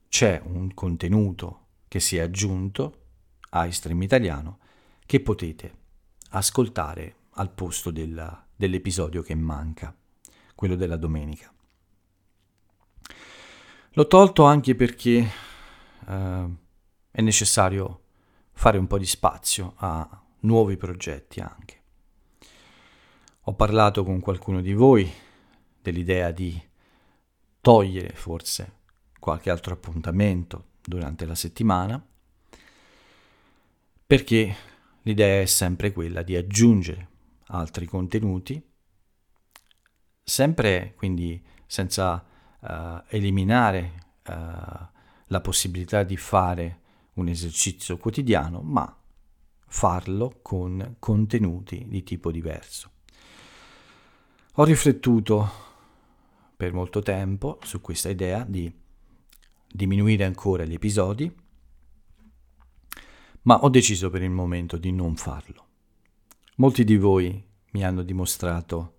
c'è 0.08 0.40
un 0.46 0.72
contenuto 0.76 1.66
che 1.88 2.00
si 2.00 2.18
è 2.18 2.20
aggiunto 2.20 3.06
a 3.50 3.72
Stream 3.72 4.04
Italiano 4.04 4.60
che 5.04 5.20
potete 5.20 5.74
ascoltare 6.30 7.16
al 7.32 7.50
posto 7.50 7.90
della, 7.90 8.46
dell'episodio 8.56 9.24
che 9.24 9.34
manca, 9.34 9.98
quello 10.54 10.76
della 10.76 10.96
domenica. 10.96 11.52
L'ho 13.94 14.06
tolto 14.06 14.44
anche 14.44 14.76
perché 14.76 15.28
eh, 16.08 16.50
è 17.10 17.22
necessario 17.22 18.02
fare 18.52 18.78
un 18.78 18.86
po' 18.86 19.00
di 19.00 19.08
spazio 19.08 19.74
a 19.78 20.24
nuovi 20.42 20.78
progetti 20.78 21.40
anche. 21.40 21.82
Ho 23.42 23.56
parlato 23.56 24.04
con 24.04 24.20
qualcuno 24.20 24.62
di 24.62 24.74
voi 24.74 25.12
dell'idea 25.82 26.30
di 26.30 26.62
togliere 27.68 28.14
forse 28.14 28.76
qualche 29.20 29.50
altro 29.50 29.74
appuntamento 29.74 30.68
durante 30.82 31.26
la 31.26 31.36
settimana, 31.36 32.02
perché 34.06 34.56
l'idea 35.02 35.42
è 35.42 35.46
sempre 35.46 35.92
quella 35.92 36.22
di 36.22 36.38
aggiungere 36.38 37.10
altri 37.48 37.86
contenuti, 37.86 38.66
sempre 40.24 40.94
quindi 40.96 41.44
senza 41.66 42.26
uh, 42.58 43.04
eliminare 43.10 44.12
uh, 44.28 44.32
la 45.26 45.42
possibilità 45.42 46.04
di 46.04 46.16
fare 46.16 46.80
un 47.16 47.28
esercizio 47.28 47.98
quotidiano, 47.98 48.62
ma 48.62 48.98
farlo 49.68 50.40
con 50.42 50.96
contenuti 51.00 51.84
di 51.90 52.02
tipo 52.04 52.32
diverso. 52.32 52.92
Ho 54.54 54.64
riflettuto 54.64 55.66
per 56.58 56.74
molto 56.74 57.04
tempo 57.04 57.60
su 57.62 57.80
questa 57.82 58.10
idea 58.10 58.44
di 58.44 58.74
diminuire 59.72 60.26
ancora 60.26 60.66
gli 60.66 60.74
episodi, 60.74 61.32
ma 63.44 63.60
ho 63.64 63.70
deciso 63.70 64.10
per 64.10 64.24
il 64.24 64.32
momento 64.32 64.76
di 64.78 64.92
non 64.92 65.16
farlo. 65.16 65.66
Molti 66.56 66.84
di 66.84 66.98
voi 66.98 67.42
mi 67.72 67.86
hanno 67.86 68.02
dimostrato 68.02 68.96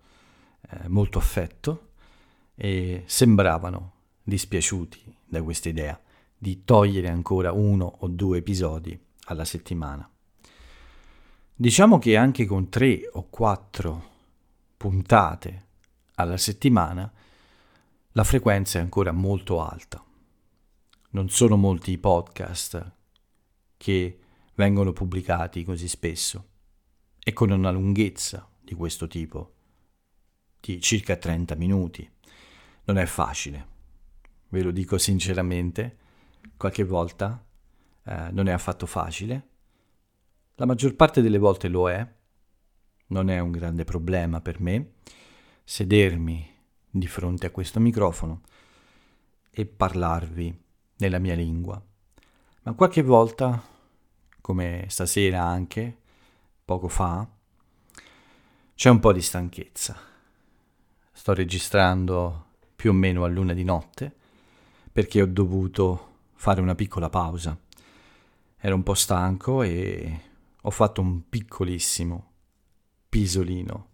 eh, 0.71 0.89
molto 0.89 1.19
affetto 1.19 1.91
e 2.55 3.03
sembravano 3.07 3.95
dispiaciuti 4.23 5.17
da 5.25 5.43
questa 5.43 5.69
idea 5.69 6.01
di 6.37 6.63
togliere 6.63 7.09
ancora 7.09 7.51
uno 7.51 7.97
o 7.99 8.07
due 8.07 8.39
episodi 8.39 8.99
alla 9.25 9.45
settimana. 9.45 10.09
Diciamo 11.55 11.99
che 11.99 12.17
anche 12.17 12.47
con 12.47 12.69
tre 12.69 13.09
o 13.13 13.27
quattro 13.29 14.11
puntate 14.77 15.67
alla 16.15 16.37
settimana 16.37 17.13
la 18.13 18.25
frequenza 18.25 18.79
è 18.79 18.83
ancora 18.83 19.13
molto 19.13 19.61
alta. 19.61 20.05
Non 21.11 21.29
sono 21.29 21.57
molti 21.57 21.93
i 21.93 21.99
podcast 21.99 22.93
che 23.77 24.19
vengono 24.55 24.93
pubblicati 24.93 25.63
così 25.63 25.89
spesso 25.89 26.49
e 27.23 27.33
con 27.33 27.51
una 27.51 27.71
lunghezza 27.71 28.49
di 28.61 28.75
questo 28.75 29.07
tipo, 29.07 29.55
di 30.59 30.81
circa 30.81 31.17
30 31.17 31.55
minuti. 31.55 32.11
Non 32.85 32.99
è 32.99 33.07
facile, 33.07 33.67
ve 34.49 34.63
lo 34.63 34.71
dico 34.71 34.99
sinceramente, 34.99 35.99
qualche 36.57 36.85
volta 36.85 37.45
eh, 38.05 38.31
non 38.33 38.49
è 38.49 38.53
affatto 38.53 38.87
facile, 38.87 39.49
la 40.55 40.67
maggior 40.67 40.97
parte 40.97 41.23
delle 41.23 41.39
volte 41.39 41.69
lo 41.69 41.89
è, 41.89 42.07
non 43.09 43.31
è 43.31 43.39
un 43.39 43.51
grande 43.51 43.85
problema 43.85 44.41
per 44.41 44.61
me 44.61 44.95
sedermi 45.63 46.57
di 46.91 47.07
fronte 47.07 47.47
a 47.47 47.51
questo 47.51 47.81
microfono 47.81 48.43
e 49.51 49.67
parlarvi 49.67 50.57
nella 50.99 51.19
mia 51.19 51.35
lingua. 51.35 51.83
Ma 52.63 52.73
qualche 52.73 53.03
volta, 53.03 53.63
come 54.41 54.85
stasera 54.89 55.43
anche, 55.43 55.97
poco 56.65 56.89
fa, 56.89 57.27
c'è 58.75 58.91
un 58.91 59.01
po' 59.01 59.13
di 59.13 59.23
stanchezza. 59.23 59.97
Sto 61.11 61.35
registrando 61.35 62.47
più 62.77 62.91
o 62.91 62.95
meno 62.95 63.25
a 63.25 63.29
luna 63.29 63.53
di 63.53 63.65
notte 63.65 64.15
perché 64.93 65.23
ho 65.23 65.27
dovuto 65.27 66.17
fare 66.35 66.61
una 66.61 66.75
piccola 66.75 67.09
pausa. 67.09 67.59
Ero 68.57 68.75
un 68.75 68.83
po' 68.83 68.95
stanco 68.95 69.63
e 69.63 70.21
ho 70.61 70.71
fatto 70.71 71.01
un 71.01 71.29
piccolissimo 71.29 72.31
pisolino. 73.09 73.89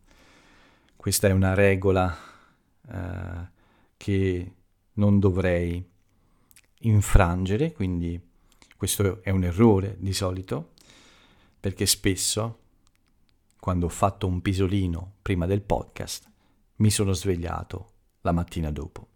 Questa 0.96 1.28
è 1.28 1.32
una 1.32 1.54
regola 1.54 2.14
eh, 2.88 3.48
che 3.96 4.52
non 4.94 5.18
dovrei 5.18 5.84
infrangere, 6.80 7.72
quindi 7.72 8.20
questo 8.76 9.22
è 9.22 9.30
un 9.30 9.44
errore 9.44 9.96
di 9.98 10.12
solito, 10.12 10.72
perché 11.58 11.86
spesso 11.86 12.58
quando 13.58 13.86
ho 13.86 13.90
fatto 13.90 14.26
un 14.26 14.42
pisolino 14.42 15.14
prima 15.22 15.46
del 15.46 15.62
podcast 15.62 16.30
mi 16.76 16.90
sono 16.90 17.12
svegliato 17.12 17.92
la 18.20 18.32
mattina 18.32 18.70
dopo. 18.70 19.08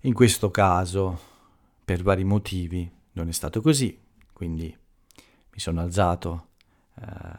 In 0.00 0.12
questo 0.12 0.50
caso, 0.50 1.18
per 1.84 2.02
vari 2.02 2.24
motivi, 2.24 2.90
non 3.12 3.28
è 3.28 3.32
stato 3.32 3.60
così, 3.60 3.98
quindi 4.32 4.66
mi 4.66 5.58
sono 5.58 5.80
alzato 5.80 6.48
eh, 6.96 7.38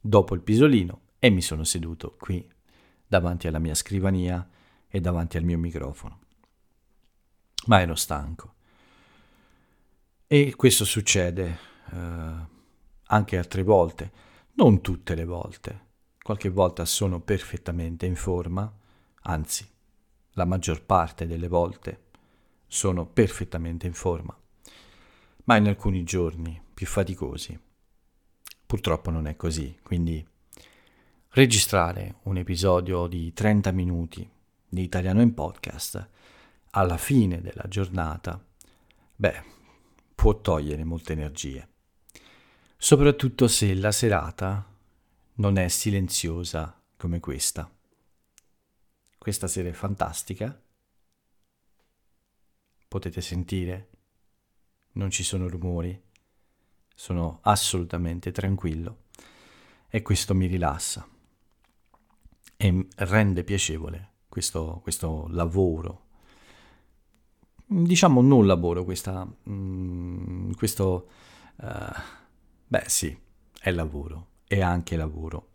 dopo 0.00 0.34
il 0.34 0.40
pisolino 0.40 1.00
e 1.18 1.30
mi 1.30 1.42
sono 1.42 1.64
seduto 1.64 2.16
qui 2.18 2.44
davanti 3.06 3.46
alla 3.46 3.58
mia 3.58 3.74
scrivania 3.74 4.48
e 4.88 5.00
davanti 5.00 5.36
al 5.36 5.44
mio 5.44 5.58
microfono. 5.58 6.20
Ma 7.66 7.80
ero 7.80 7.94
stanco. 7.94 8.52
E 10.26 10.54
questo 10.56 10.84
succede 10.84 11.58
eh, 11.92 12.46
anche 13.04 13.38
altre 13.38 13.62
volte, 13.62 14.12
non 14.54 14.80
tutte 14.80 15.14
le 15.14 15.24
volte. 15.24 15.82
Qualche 16.22 16.48
volta 16.48 16.84
sono 16.84 17.20
perfettamente 17.20 18.06
in 18.06 18.16
forma, 18.16 18.72
anzi, 19.22 19.68
la 20.32 20.44
maggior 20.44 20.82
parte 20.84 21.26
delle 21.26 21.48
volte 21.48 22.02
sono 22.66 23.06
perfettamente 23.06 23.86
in 23.86 23.92
forma, 23.92 24.36
ma 25.44 25.56
in 25.56 25.68
alcuni 25.68 26.02
giorni 26.02 26.60
più 26.72 26.86
faticosi 26.86 27.58
Purtroppo 28.74 29.10
non 29.10 29.26
è 29.26 29.36
così, 29.36 29.78
quindi 29.82 30.26
registrare 31.34 32.18
un 32.24 32.36
episodio 32.36 33.08
di 33.08 33.32
30 33.32 33.72
minuti 33.72 34.28
di 34.68 34.82
italiano 34.82 35.20
in 35.20 35.34
podcast 35.34 36.08
alla 36.70 36.96
fine 36.96 37.40
della 37.40 37.64
giornata, 37.66 38.40
beh, 39.16 39.42
può 40.14 40.40
togliere 40.40 40.84
molte 40.84 41.12
energie, 41.12 41.68
soprattutto 42.76 43.48
se 43.48 43.74
la 43.74 43.90
serata 43.90 44.64
non 45.34 45.56
è 45.56 45.66
silenziosa 45.66 46.80
come 46.96 47.18
questa. 47.18 47.68
Questa 49.18 49.48
sera 49.48 49.68
è 49.70 49.72
fantastica, 49.72 50.62
potete 52.86 53.20
sentire, 53.20 53.90
non 54.92 55.10
ci 55.10 55.24
sono 55.24 55.48
rumori, 55.48 56.00
sono 56.94 57.40
assolutamente 57.42 58.30
tranquillo 58.30 59.06
e 59.88 60.00
questo 60.02 60.32
mi 60.36 60.46
rilassa 60.46 61.08
e 62.64 62.86
rende 62.96 63.44
piacevole 63.44 64.12
questo, 64.26 64.80
questo 64.82 65.26
lavoro. 65.28 66.06
Diciamo 67.66 68.22
non 68.22 68.46
lavoro, 68.46 68.84
questa, 68.84 69.28
mm, 69.50 70.52
questo, 70.52 71.08
uh, 71.56 72.00
beh 72.66 72.84
sì, 72.86 73.14
è 73.60 73.70
lavoro, 73.70 74.28
è 74.46 74.62
anche 74.62 74.96
lavoro, 74.96 75.50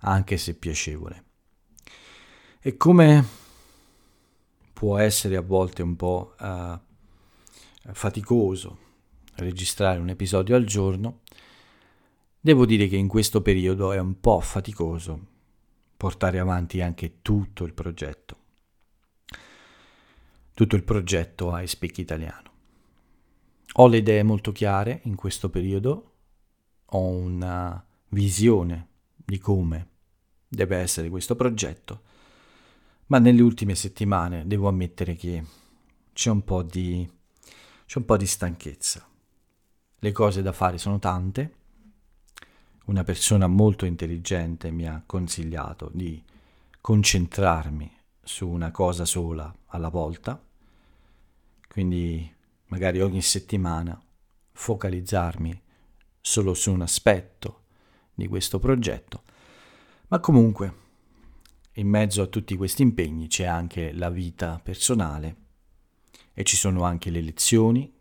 anche 0.00 0.36
se 0.36 0.54
piacevole. 0.54 1.24
E 2.60 2.76
come 2.76 3.26
può 4.72 4.98
essere 4.98 5.34
a 5.34 5.42
volte 5.42 5.82
un 5.82 5.96
po' 5.96 6.34
uh, 6.38 6.78
faticoso 7.92 8.78
registrare 9.34 9.98
un 9.98 10.10
episodio 10.10 10.54
al 10.54 10.64
giorno, 10.64 11.22
devo 12.38 12.64
dire 12.66 12.86
che 12.86 12.96
in 12.96 13.08
questo 13.08 13.42
periodo 13.42 13.90
è 13.90 13.98
un 13.98 14.20
po' 14.20 14.38
faticoso 14.38 15.34
portare 15.96 16.38
avanti 16.38 16.80
anche 16.80 17.22
tutto 17.22 17.64
il 17.64 17.72
progetto. 17.72 18.36
Tutto 20.52 20.76
il 20.76 20.84
progetto 20.84 21.52
a 21.52 21.66
Speak 21.66 21.98
Italiano. 21.98 22.50
Ho 23.74 23.88
le 23.88 23.98
idee 23.98 24.22
molto 24.22 24.52
chiare 24.52 25.00
in 25.04 25.16
questo 25.16 25.50
periodo, 25.50 26.12
ho 26.84 27.06
una 27.06 27.84
visione 28.08 28.88
di 29.14 29.38
come 29.38 29.88
deve 30.48 30.78
essere 30.78 31.10
questo 31.10 31.36
progetto, 31.36 32.02
ma 33.06 33.18
nelle 33.18 33.42
ultime 33.42 33.74
settimane 33.74 34.46
devo 34.46 34.68
ammettere 34.68 35.14
che 35.14 35.44
c'è 36.12 36.30
un 36.30 36.42
po' 36.42 36.62
di, 36.62 37.06
c'è 37.84 37.98
un 37.98 38.04
po' 38.04 38.16
di 38.16 38.26
stanchezza 38.26 39.06
le 40.06 40.12
cose 40.12 40.42
da 40.42 40.52
fare 40.52 40.78
sono 40.78 40.98
tante, 40.98 41.54
una 42.86 43.02
persona 43.04 43.46
molto 43.46 43.84
intelligente 43.84 44.70
mi 44.70 44.86
ha 44.86 45.02
consigliato 45.04 45.90
di 45.92 46.22
concentrarmi 46.80 47.90
su 48.22 48.48
una 48.48 48.70
cosa 48.70 49.04
sola 49.04 49.52
alla 49.66 49.88
volta, 49.88 50.40
quindi 51.68 52.32
magari 52.66 53.00
ogni 53.00 53.22
settimana 53.22 54.00
focalizzarmi 54.52 55.62
solo 56.20 56.54
su 56.54 56.72
un 56.72 56.82
aspetto 56.82 57.64
di 58.14 58.28
questo 58.28 58.58
progetto, 58.58 59.22
ma 60.08 60.20
comunque 60.20 60.84
in 61.72 61.88
mezzo 61.88 62.22
a 62.22 62.26
tutti 62.26 62.56
questi 62.56 62.82
impegni 62.82 63.26
c'è 63.26 63.44
anche 63.44 63.92
la 63.92 64.10
vita 64.10 64.60
personale 64.62 65.36
e 66.32 66.44
ci 66.44 66.56
sono 66.56 66.84
anche 66.84 67.10
le 67.10 67.20
lezioni 67.20 67.92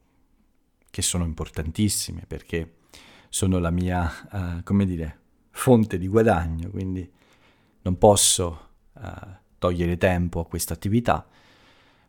che 0.90 1.02
sono 1.02 1.26
importantissime 1.26 2.26
perché 2.28 2.72
sono 3.36 3.60
la 3.60 3.70
mia, 3.70 4.10
uh, 4.32 4.64
come 4.64 4.86
dire, 4.86 5.20
fonte 5.50 5.98
di 5.98 6.08
guadagno, 6.08 6.70
quindi 6.70 7.12
non 7.82 7.98
posso 7.98 8.70
uh, 8.94 9.02
togliere 9.58 9.98
tempo 9.98 10.40
a 10.40 10.46
questa 10.46 10.74
attività, 10.74 11.28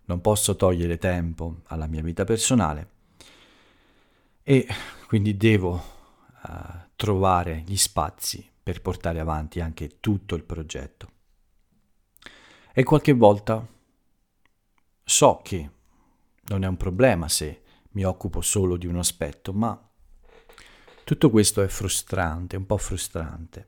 non 0.05 0.21
posso 0.21 0.55
togliere 0.55 0.99
tempo 0.99 1.63
alla 1.65 1.89
mia 1.89 2.01
vita 2.01 2.23
personale 2.23 2.91
e 4.45 4.69
quindi 5.09 5.37
devo 5.37 5.73
uh, 5.73 6.53
trovare 6.95 7.65
gli 7.67 7.77
spazi 7.77 8.49
per 8.63 8.81
portare 8.81 9.19
avanti 9.19 9.59
anche 9.59 9.99
tutto 9.99 10.37
il 10.37 10.45
progetto. 10.45 11.11
E 12.73 12.85
qualche 12.85 13.13
volta 13.15 13.67
so 15.03 15.41
che 15.43 15.71
non 16.45 16.63
è 16.63 16.69
un 16.69 16.77
problema 16.77 17.29
se 17.29 17.63
mi 17.91 18.05
occupo 18.05 18.41
solo 18.43 18.77
di 18.77 18.87
un 18.87 18.99
aspetto, 18.99 19.53
ma 19.53 19.81
tutto 21.07 21.31
questo 21.31 21.63
è 21.63 21.69
frustrante, 21.69 22.57
un 22.57 22.67
po' 22.67 22.79
frustrante, 22.79 23.65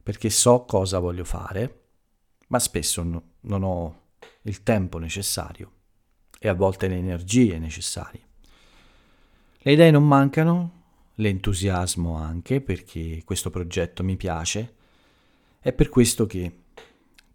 perché 0.00 0.30
so 0.30 0.64
cosa 0.64 1.00
voglio 1.00 1.24
fare, 1.24 1.86
ma 2.46 2.60
spesso 2.60 3.02
no, 3.02 3.22
non 3.40 3.64
ho 3.64 4.02
il 4.42 4.62
tempo 4.62 4.98
necessario 4.98 5.72
e 6.38 6.46
a 6.46 6.54
volte 6.54 6.86
le 6.86 6.98
energie 6.98 7.58
necessarie. 7.58 8.28
Le 9.58 9.72
idee 9.72 9.90
non 9.90 10.06
mancano, 10.06 10.82
l'entusiasmo 11.16 12.14
anche, 12.14 12.60
perché 12.60 13.22
questo 13.24 13.50
progetto 13.50 14.04
mi 14.04 14.16
piace, 14.16 14.76
è 15.58 15.72
per 15.72 15.88
questo 15.88 16.26
che 16.26 16.56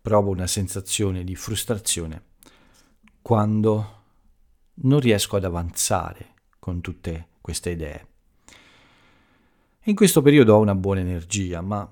provo 0.02 0.30
una 0.30 0.48
sensazione 0.48 1.26
di 1.26 1.36
frustrazione 1.36 2.24
quando 3.22 4.04
non 4.76 5.02
riesco 5.02 5.36
ad 5.36 5.44
avanzare 5.44 6.36
con 6.60 6.80
tutte 6.80 7.28
queste 7.42 7.72
idee. 7.72 8.14
In 9.88 9.94
questo 9.94 10.24
periodo 10.24 10.56
ho 10.56 10.60
una 10.60 10.74
buona 10.74 11.02
energia, 11.02 11.62
ma 11.62 11.88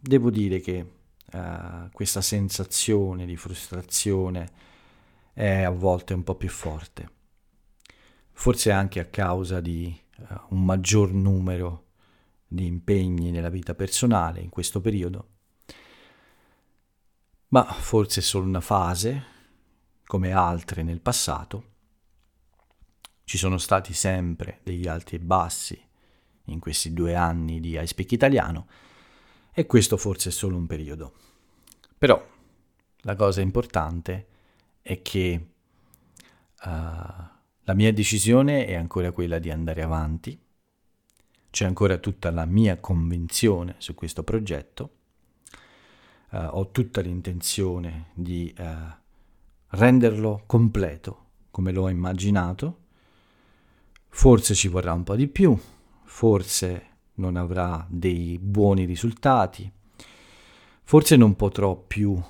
devo 0.00 0.30
dire 0.30 0.60
che 0.60 0.90
uh, 1.32 1.90
questa 1.92 2.22
sensazione 2.22 3.26
di 3.26 3.36
frustrazione 3.36 4.50
è 5.34 5.64
a 5.64 5.70
volte 5.70 6.14
un 6.14 6.22
po' 6.24 6.34
più 6.34 6.48
forte. 6.48 7.10
Forse 8.32 8.70
anche 8.70 9.00
a 9.00 9.04
causa 9.04 9.60
di 9.60 9.94
uh, 10.16 10.24
un 10.54 10.64
maggior 10.64 11.12
numero 11.12 11.88
di 12.46 12.64
impegni 12.64 13.30
nella 13.32 13.50
vita 13.50 13.74
personale 13.74 14.40
in 14.40 14.48
questo 14.48 14.80
periodo 14.80 15.28
ma 17.48 17.64
forse 17.64 18.20
solo 18.20 18.46
una 18.46 18.60
fase, 18.60 19.24
come 20.04 20.32
altre 20.32 20.82
nel 20.82 21.00
passato. 21.00 21.64
Ci 23.24 23.38
sono 23.38 23.56
stati 23.56 23.94
sempre 23.94 24.60
degli 24.62 24.86
alti 24.86 25.14
e 25.14 25.18
bassi 25.18 25.87
in 26.48 26.58
questi 26.58 26.92
due 26.92 27.14
anni 27.14 27.60
di 27.60 27.78
iSpeak 27.80 28.12
italiano 28.12 28.66
e 29.52 29.66
questo 29.66 29.96
forse 29.96 30.28
è 30.28 30.32
solo 30.32 30.56
un 30.56 30.66
periodo. 30.66 31.14
Però 31.96 32.24
la 33.02 33.14
cosa 33.16 33.40
importante 33.40 34.26
è 34.82 35.02
che 35.02 35.46
uh, 36.64 36.68
la 36.68 37.74
mia 37.74 37.92
decisione 37.92 38.66
è 38.66 38.74
ancora 38.74 39.12
quella 39.12 39.38
di 39.38 39.50
andare 39.50 39.82
avanti, 39.82 40.38
c'è 41.50 41.64
ancora 41.64 41.96
tutta 41.98 42.30
la 42.30 42.44
mia 42.44 42.78
convinzione 42.78 43.74
su 43.78 43.94
questo 43.94 44.22
progetto 44.22 44.92
uh, 46.30 46.36
ho 46.50 46.70
tutta 46.70 47.00
l'intenzione 47.00 48.10
di 48.14 48.54
uh, 48.58 48.64
renderlo 49.68 50.42
completo 50.46 51.26
come 51.50 51.72
l'ho 51.72 51.88
immaginato. 51.88 52.86
Forse 54.08 54.54
ci 54.54 54.68
vorrà 54.68 54.92
un 54.92 55.04
po' 55.04 55.16
di 55.16 55.28
più, 55.28 55.56
forse 56.08 56.86
non 57.16 57.36
avrà 57.36 57.86
dei 57.88 58.38
buoni 58.40 58.84
risultati, 58.84 59.70
forse 60.82 61.16
non 61.16 61.36
potrò 61.36 61.76
più 61.76 62.20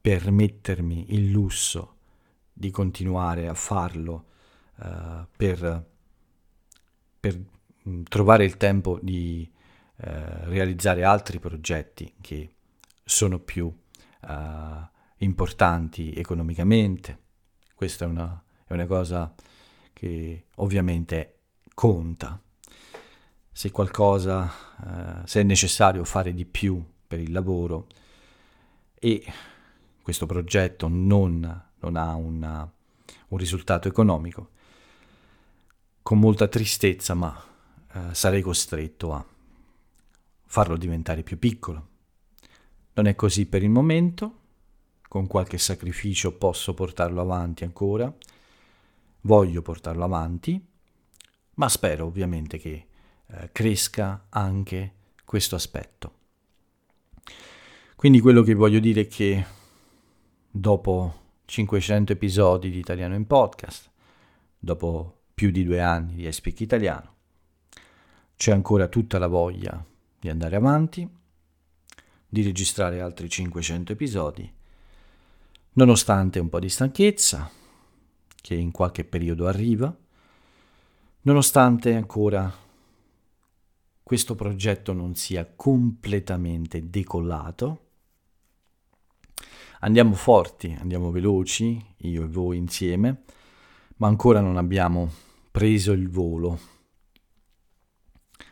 permettermi 0.00 1.14
il 1.14 1.30
lusso 1.30 1.94
di 2.52 2.70
continuare 2.70 3.48
a 3.48 3.54
farlo 3.54 4.26
uh, 4.76 5.26
per, 5.34 5.86
per 7.18 7.44
mm, 7.88 8.02
trovare 8.04 8.44
il 8.44 8.56
tempo 8.58 8.98
di 9.02 9.50
uh, 9.50 10.02
realizzare 10.44 11.02
altri 11.02 11.38
progetti 11.38 12.14
che 12.20 12.50
sono 13.02 13.38
più 13.38 13.66
uh, 13.66 14.88
importanti 15.18 16.12
economicamente. 16.12 17.18
Questa 17.74 18.04
è 18.04 18.08
una, 18.08 18.42
è 18.66 18.72
una 18.74 18.86
cosa 18.86 19.34
che 19.92 20.46
ovviamente 20.56 21.38
conta. 21.74 22.40
Se 23.56 23.70
qualcosa, 23.70 24.52
uh, 24.84 25.24
se 25.24 25.40
è 25.40 25.42
necessario 25.42 26.04
fare 26.04 26.34
di 26.34 26.44
più 26.44 26.84
per 27.06 27.20
il 27.20 27.32
lavoro 27.32 27.86
e 28.92 29.24
questo 30.02 30.26
progetto 30.26 30.88
non, 30.88 31.64
non 31.78 31.96
ha 31.96 32.14
una, 32.16 32.70
un 33.28 33.38
risultato 33.38 33.88
economico, 33.88 34.50
con 36.02 36.18
molta 36.18 36.48
tristezza, 36.48 37.14
ma 37.14 37.34
uh, 37.94 38.12
sarei 38.12 38.42
costretto 38.42 39.14
a 39.14 39.24
farlo 40.44 40.76
diventare 40.76 41.22
più 41.22 41.38
piccolo. 41.38 41.88
Non 42.92 43.06
è 43.06 43.14
così 43.14 43.46
per 43.46 43.62
il 43.62 43.70
momento, 43.70 44.40
con 45.08 45.26
qualche 45.26 45.56
sacrificio 45.56 46.36
posso 46.36 46.74
portarlo 46.74 47.22
avanti 47.22 47.64
ancora, 47.64 48.14
voglio 49.22 49.62
portarlo 49.62 50.04
avanti, 50.04 50.62
ma 51.54 51.70
spero 51.70 52.04
ovviamente 52.04 52.58
che 52.58 52.88
eh, 53.28 53.50
cresca 53.52 54.26
anche 54.28 54.92
questo 55.24 55.54
aspetto. 55.56 56.12
Quindi 57.96 58.20
quello 58.20 58.42
che 58.42 58.54
voglio 58.54 58.78
dire 58.78 59.02
è 59.02 59.06
che 59.08 59.44
dopo 60.50 61.24
500 61.46 62.12
episodi 62.12 62.70
di 62.70 62.78
Italiano 62.78 63.14
in 63.14 63.26
Podcast, 63.26 63.90
dopo 64.58 65.20
più 65.34 65.50
di 65.50 65.64
due 65.64 65.80
anni 65.80 66.14
di 66.14 66.32
Speak 66.32 66.60
Italiano, 66.60 67.14
c'è 68.36 68.52
ancora 68.52 68.88
tutta 68.88 69.18
la 69.18 69.26
voglia 69.26 69.82
di 70.18 70.28
andare 70.28 70.56
avanti, 70.56 71.08
di 72.28 72.42
registrare 72.42 73.00
altri 73.00 73.28
500 73.28 73.92
episodi, 73.92 74.52
nonostante 75.72 76.38
un 76.38 76.48
po' 76.48 76.60
di 76.60 76.68
stanchezza, 76.68 77.50
che 78.40 78.54
in 78.54 78.70
qualche 78.70 79.04
periodo 79.04 79.46
arriva, 79.46 79.94
nonostante 81.22 81.94
ancora 81.94 82.64
questo 84.06 84.36
progetto 84.36 84.92
non 84.92 85.16
sia 85.16 85.52
completamente 85.56 86.90
decollato. 86.90 87.86
Andiamo 89.80 90.14
forti, 90.14 90.76
andiamo 90.78 91.10
veloci, 91.10 91.84
io 91.96 92.22
e 92.22 92.28
voi 92.28 92.56
insieme, 92.56 93.24
ma 93.96 94.06
ancora 94.06 94.40
non 94.40 94.58
abbiamo 94.58 95.10
preso 95.50 95.90
il 95.90 96.08
volo. 96.08 96.56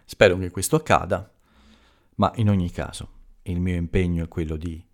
Spero 0.04 0.36
che 0.38 0.50
questo 0.50 0.74
accada, 0.74 1.32
ma 2.16 2.32
in 2.34 2.48
ogni 2.48 2.72
caso 2.72 3.08
il 3.42 3.60
mio 3.60 3.76
impegno 3.76 4.24
è 4.24 4.28
quello 4.28 4.56
di 4.56 4.84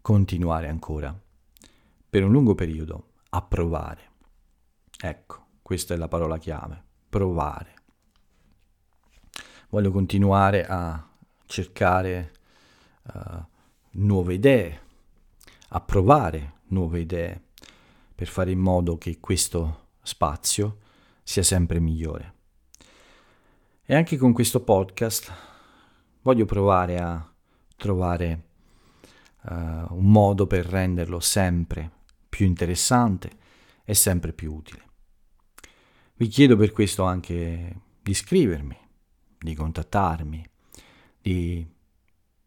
continuare 0.00 0.68
ancora 0.68 1.14
per 2.08 2.24
un 2.24 2.32
lungo 2.32 2.54
periodo 2.54 3.08
a 3.28 3.42
provare. 3.42 4.12
Ecco, 4.98 5.48
questa 5.60 5.92
è 5.92 5.98
la 5.98 6.08
parola 6.08 6.38
chiave, 6.38 6.82
provare. 7.06 7.75
Voglio 9.68 9.90
continuare 9.90 10.64
a 10.64 11.08
cercare 11.46 12.32
uh, 13.12 13.44
nuove 13.92 14.34
idee, 14.34 14.80
a 15.68 15.80
provare 15.80 16.60
nuove 16.68 17.00
idee 17.00 17.42
per 18.14 18.28
fare 18.28 18.50
in 18.50 18.58
modo 18.58 18.96
che 18.96 19.18
questo 19.20 19.88
spazio 20.02 20.78
sia 21.22 21.42
sempre 21.42 21.80
migliore. 21.80 22.34
E 23.84 23.94
anche 23.94 24.16
con 24.16 24.32
questo 24.32 24.60
podcast 24.62 25.32
voglio 26.22 26.44
provare 26.44 26.98
a 26.98 27.32
trovare 27.76 28.44
uh, 29.42 29.54
un 29.54 30.10
modo 30.10 30.46
per 30.46 30.66
renderlo 30.66 31.20
sempre 31.20 31.90
più 32.28 32.46
interessante 32.46 33.30
e 33.84 33.94
sempre 33.94 34.32
più 34.32 34.52
utile. 34.54 34.84
Vi 36.14 36.28
chiedo 36.28 36.56
per 36.56 36.72
questo 36.72 37.04
anche 37.04 37.80
di 38.02 38.14
scrivermi, 38.14 38.76
di 39.46 39.54
contattarmi, 39.54 40.44
di 41.22 41.66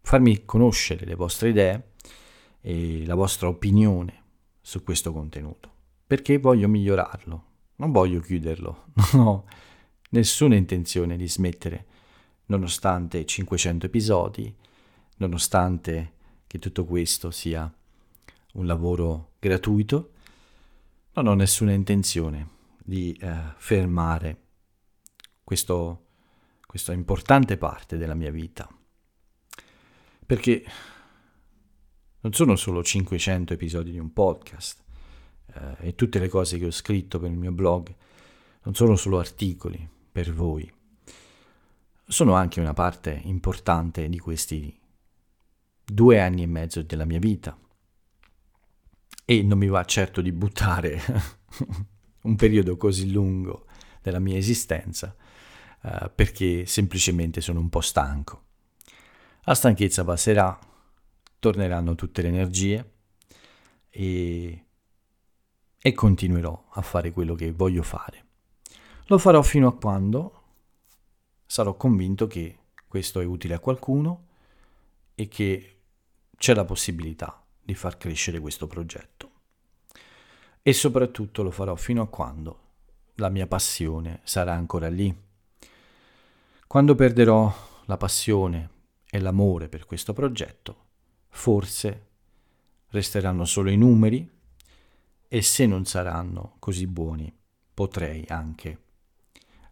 farmi 0.01 0.43
conoscere 0.43 1.05
le 1.05 1.15
vostre 1.15 1.49
idee 1.49 1.91
e 2.61 3.05
la 3.05 3.15
vostra 3.15 3.47
opinione 3.47 4.23
su 4.59 4.83
questo 4.83 5.13
contenuto, 5.13 5.71
perché 6.05 6.37
voglio 6.37 6.67
migliorarlo, 6.67 7.43
non 7.77 7.91
voglio 7.91 8.19
chiuderlo, 8.19 8.85
non 9.13 9.27
ho 9.27 9.45
nessuna 10.09 10.55
intenzione 10.55 11.15
di 11.15 11.27
smettere, 11.27 11.85
nonostante 12.47 13.25
500 13.25 13.85
episodi, 13.85 14.53
nonostante 15.17 16.13
che 16.47 16.59
tutto 16.59 16.83
questo 16.83 17.31
sia 17.31 17.71
un 18.53 18.65
lavoro 18.65 19.31
gratuito, 19.39 20.11
non 21.13 21.27
ho 21.27 21.33
nessuna 21.33 21.71
intenzione 21.71 22.57
di 22.77 23.17
eh, 23.21 23.53
fermare 23.57 24.41
questo, 25.43 26.08
questa 26.69 26.93
importante 26.93 27.57
parte 27.57 27.97
della 27.97 28.13
mia 28.13 28.29
vita. 28.29 28.69
Perché 30.23 30.63
non 32.19 32.31
sono 32.31 32.55
solo 32.55 32.83
500 32.83 33.53
episodi 33.53 33.89
di 33.89 33.97
un 33.97 34.13
podcast 34.13 34.83
eh, 35.47 35.87
e 35.87 35.95
tutte 35.95 36.19
le 36.19 36.27
cose 36.27 36.59
che 36.59 36.67
ho 36.67 36.71
scritto 36.71 37.19
per 37.19 37.31
il 37.31 37.37
mio 37.37 37.51
blog, 37.51 37.91
non 38.61 38.75
sono 38.75 38.95
solo 38.95 39.17
articoli 39.17 39.89
per 40.11 40.31
voi, 40.31 40.71
sono 42.05 42.35
anche 42.35 42.59
una 42.59 42.73
parte 42.73 43.19
importante 43.23 44.07
di 44.07 44.19
questi 44.19 44.79
due 45.83 46.21
anni 46.21 46.43
e 46.43 46.47
mezzo 46.47 46.83
della 46.83 47.05
mia 47.05 47.17
vita. 47.17 47.57
E 49.25 49.41
non 49.41 49.57
mi 49.57 49.67
va 49.69 49.83
certo 49.85 50.21
di 50.21 50.31
buttare 50.31 51.01
un 52.21 52.35
periodo 52.35 52.77
così 52.77 53.11
lungo 53.11 53.65
della 54.03 54.19
mia 54.19 54.37
esistenza 54.37 55.15
eh, 55.81 56.09
perché 56.13 56.65
semplicemente 56.65 57.41
sono 57.41 57.59
un 57.59 57.69
po' 57.69 57.81
stanco. 57.81 58.43
La 59.43 59.55
stanchezza 59.55 60.03
passerà, 60.03 60.57
torneranno 61.39 61.95
tutte 61.95 62.21
le 62.21 62.27
energie 62.27 62.91
e, 63.89 64.65
e 65.81 65.93
continuerò 65.93 66.67
a 66.71 66.81
fare 66.81 67.11
quello 67.11 67.35
che 67.35 67.51
voglio 67.51 67.83
fare. 67.83 68.25
Lo 69.05 69.17
farò 69.17 69.41
fino 69.41 69.67
a 69.67 69.75
quando 69.75 70.43
sarò 71.45 71.75
convinto 71.75 72.27
che 72.27 72.57
questo 72.87 73.21
è 73.21 73.25
utile 73.25 73.55
a 73.55 73.59
qualcuno 73.59 74.27
e 75.15 75.27
che 75.27 75.79
c'è 76.37 76.53
la 76.53 76.65
possibilità 76.65 77.43
di 77.61 77.73
far 77.73 77.97
crescere 77.97 78.39
questo 78.39 78.67
progetto. 78.67 79.31
E 80.61 80.73
soprattutto 80.73 81.41
lo 81.41 81.51
farò 81.51 81.75
fino 81.75 82.01
a 82.01 82.07
quando 82.07 82.67
la 83.15 83.29
mia 83.29 83.47
passione 83.47 84.21
sarà 84.23 84.53
ancora 84.53 84.89
lì. 84.89 85.27
Quando 86.69 86.93
perderò 86.93 87.51
la 87.85 87.97
passione 87.97 88.69
e 89.09 89.19
l'amore 89.19 89.69
per 89.69 89.87
questo 89.87 90.13
progetto, 90.13 90.85
forse 91.29 92.09
resteranno 92.89 93.43
solo 93.45 93.71
i 93.71 93.75
numeri 93.75 94.29
e 95.27 95.41
se 95.41 95.65
non 95.65 95.85
saranno 95.85 96.57
così 96.59 96.85
buoni 96.85 97.35
potrei 97.73 98.23
anche 98.27 98.81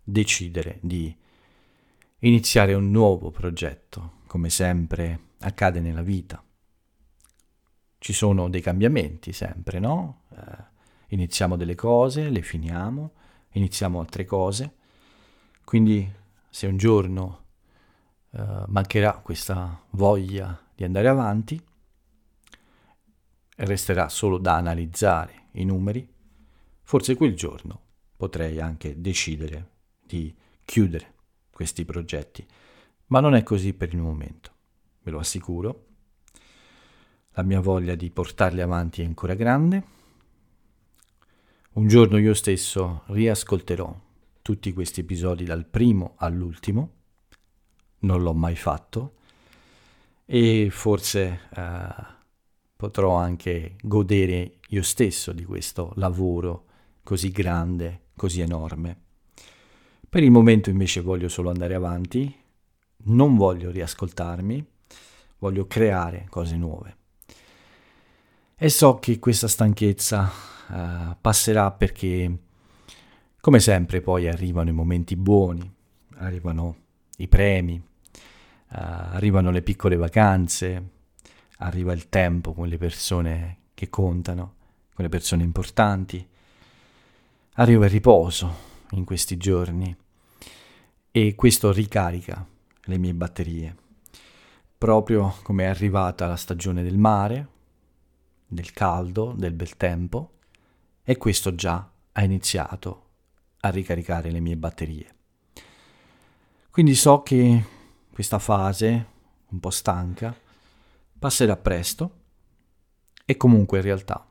decidere 0.02 0.80
di 0.82 1.16
iniziare 2.22 2.74
un 2.74 2.90
nuovo 2.90 3.30
progetto, 3.30 4.14
come 4.26 4.50
sempre 4.50 5.20
accade 5.42 5.80
nella 5.80 6.02
vita. 6.02 6.44
Ci 8.00 8.12
sono 8.12 8.50
dei 8.50 8.62
cambiamenti 8.62 9.34
sempre, 9.34 9.78
no? 9.78 10.22
Eh, 10.32 10.64
iniziamo 11.10 11.58
delle 11.58 11.76
cose, 11.76 12.32
le 12.32 12.42
finiamo, 12.42 13.12
iniziamo 13.52 14.00
altre 14.00 14.26
cose. 14.26 14.74
Quindi 15.64 16.26
se 16.58 16.66
un 16.66 16.78
giorno 16.78 17.44
eh, 18.32 18.64
mancherà 18.66 19.20
questa 19.20 19.80
voglia 19.92 20.60
di 20.74 20.84
andare 20.84 21.08
avanti, 21.08 21.64
resterà 23.58 24.10
solo 24.10 24.40
da 24.40 24.56
analizzare 24.56 25.50
i 25.52 25.66
numeri, 25.66 26.12
forse 26.82 27.14
quel 27.14 27.36
giorno 27.36 27.82
potrei 28.16 28.60
anche 28.60 29.00
decidere 29.00 29.70
di 30.04 30.36
chiudere 30.66 31.14
questi 31.52 31.86
progetti, 31.86 32.44
ma 33.10 33.20
non 33.20 33.36
è 33.36 33.44
così 33.44 33.76
per 33.76 33.94
il 33.94 34.00
momento, 34.00 34.52
ve 35.04 35.12
lo 35.12 35.20
assicuro. 35.20 35.86
La 37.34 37.44
mia 37.44 37.60
voglia 37.60 37.94
di 37.94 38.10
portarli 38.10 38.62
avanti 38.62 39.04
è 39.04 39.06
ancora 39.06 39.36
grande 39.36 39.84
un 41.74 41.88
giorno 41.88 42.18
io 42.18 42.34
stesso 42.34 43.04
riascolterò 43.10 44.06
tutti 44.48 44.72
questi 44.72 45.02
episodi 45.02 45.44
dal 45.44 45.66
primo 45.66 46.14
all'ultimo, 46.20 46.92
non 48.00 48.24
l'ho 48.24 48.34
mai 48.34 48.56
fatto, 48.56 49.16
e 50.26 50.70
forse 50.72 51.42
eh, 51.54 51.88
potrò 52.74 53.18
anche 53.18 53.76
godere 53.82 54.60
io 54.70 54.84
stesso 54.84 55.34
di 55.34 55.44
questo 55.44 55.92
lavoro 55.96 56.64
così 57.04 57.30
grande, 57.30 58.04
così 58.16 58.40
enorme. 58.40 58.98
Per 60.08 60.24
il 60.24 60.32
momento 60.32 60.70
invece 60.70 61.02
voglio 61.02 61.28
solo 61.28 61.50
andare 61.50 61.76
avanti, 61.76 62.34
non 63.00 63.36
voglio 63.36 63.70
riascoltarmi, 63.70 64.66
voglio 65.40 65.68
creare 65.68 66.26
cose 66.30 66.56
nuove. 66.56 66.96
E 68.56 68.70
so 68.70 68.96
che 68.96 69.20
questa 69.20 69.50
stanchezza 69.50 70.32
uh, 70.70 71.18
passerà 71.20 71.70
perché, 71.72 72.34
come 73.48 73.62
sempre, 73.62 74.02
poi 74.02 74.28
arrivano 74.28 74.72
i 74.72 74.74
momenti 74.74 75.16
buoni, 75.16 75.74
arrivano 76.16 76.76
i 77.20 77.30
premi, 77.30 77.76
uh, 77.78 77.82
arrivano 78.68 79.52
le 79.52 79.62
piccole 79.62 79.96
vacanze, 79.96 80.90
arriva 81.60 81.94
il 81.94 82.10
tempo 82.10 82.52
con 82.52 82.68
le 82.68 82.78
persone 82.78 83.60
che 83.74 83.90
contano, 83.90 84.56
con 84.94 85.06
le 85.06 85.10
persone 85.10 85.44
importanti, 85.44 86.28
arriva 87.54 87.86
il 87.86 87.92
riposo 87.92 88.54
in 88.92 89.06
questi 89.06 89.38
giorni 89.38 89.96
e 91.10 91.36
questo 91.36 91.72
ricarica 91.72 92.46
le 92.82 92.98
mie 92.98 93.14
batterie, 93.14 93.76
proprio 94.78 95.36
come 95.44 95.64
è 95.64 95.68
arrivata 95.68 96.28
la 96.28 96.36
stagione 96.36 96.84
del 96.84 96.98
mare, 96.98 97.48
del 98.46 98.74
caldo, 98.74 99.32
del 99.38 99.54
bel 99.54 99.78
tempo, 99.78 100.32
e 101.02 101.16
questo 101.16 101.56
già 101.56 101.90
ha 102.12 102.24
iniziato 102.26 103.06
a 103.62 103.70
ricaricare 103.70 104.32
le 104.32 104.40
mie 104.40 104.58
batterie. 104.58 105.16
Quindi 106.70 106.96
so 106.96 107.24
che 107.24 107.64
questa 108.12 108.40
fase, 108.40 109.08
un 109.48 109.60
po' 109.60 109.70
stanca, 109.70 110.36
passerà 111.18 111.58
presto 111.58 112.12
e 113.26 113.36
comunque 113.36 113.78
in 113.78 113.84
realtà 113.84 114.26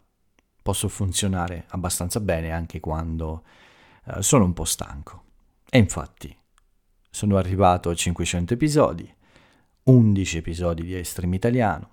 posso 0.63 0.89
funzionare 0.89 1.65
abbastanza 1.69 2.21
bene 2.21 2.51
anche 2.51 2.81
quando 2.81 3.45
eh, 4.05 4.23
sono 4.23 4.45
un 4.45 4.53
po' 4.53 4.65
stanco. 4.65 5.23
E 5.69 5.79
infatti 5.79 6.37
sono 7.11 7.37
arrivato 7.37 7.91
a 7.91 7.95
500 7.95 8.55
episodi, 8.55 9.15
11 9.85 10.37
episodi 10.39 10.83
di 10.83 10.97
Estream 10.97 11.33
Italiano, 11.35 11.91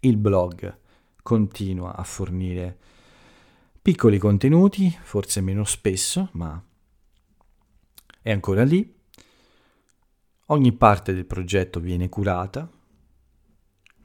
il 0.00 0.16
blog 0.16 0.78
continua 1.22 1.96
a 1.96 2.02
fornire 2.02 2.78
Piccoli 3.86 4.18
contenuti, 4.18 4.90
forse 4.90 5.40
meno 5.40 5.62
spesso, 5.62 6.30
ma 6.32 6.60
è 8.20 8.32
ancora 8.32 8.64
lì. 8.64 8.92
Ogni 10.46 10.72
parte 10.72 11.14
del 11.14 11.24
progetto 11.24 11.78
viene 11.78 12.08
curata, 12.08 12.68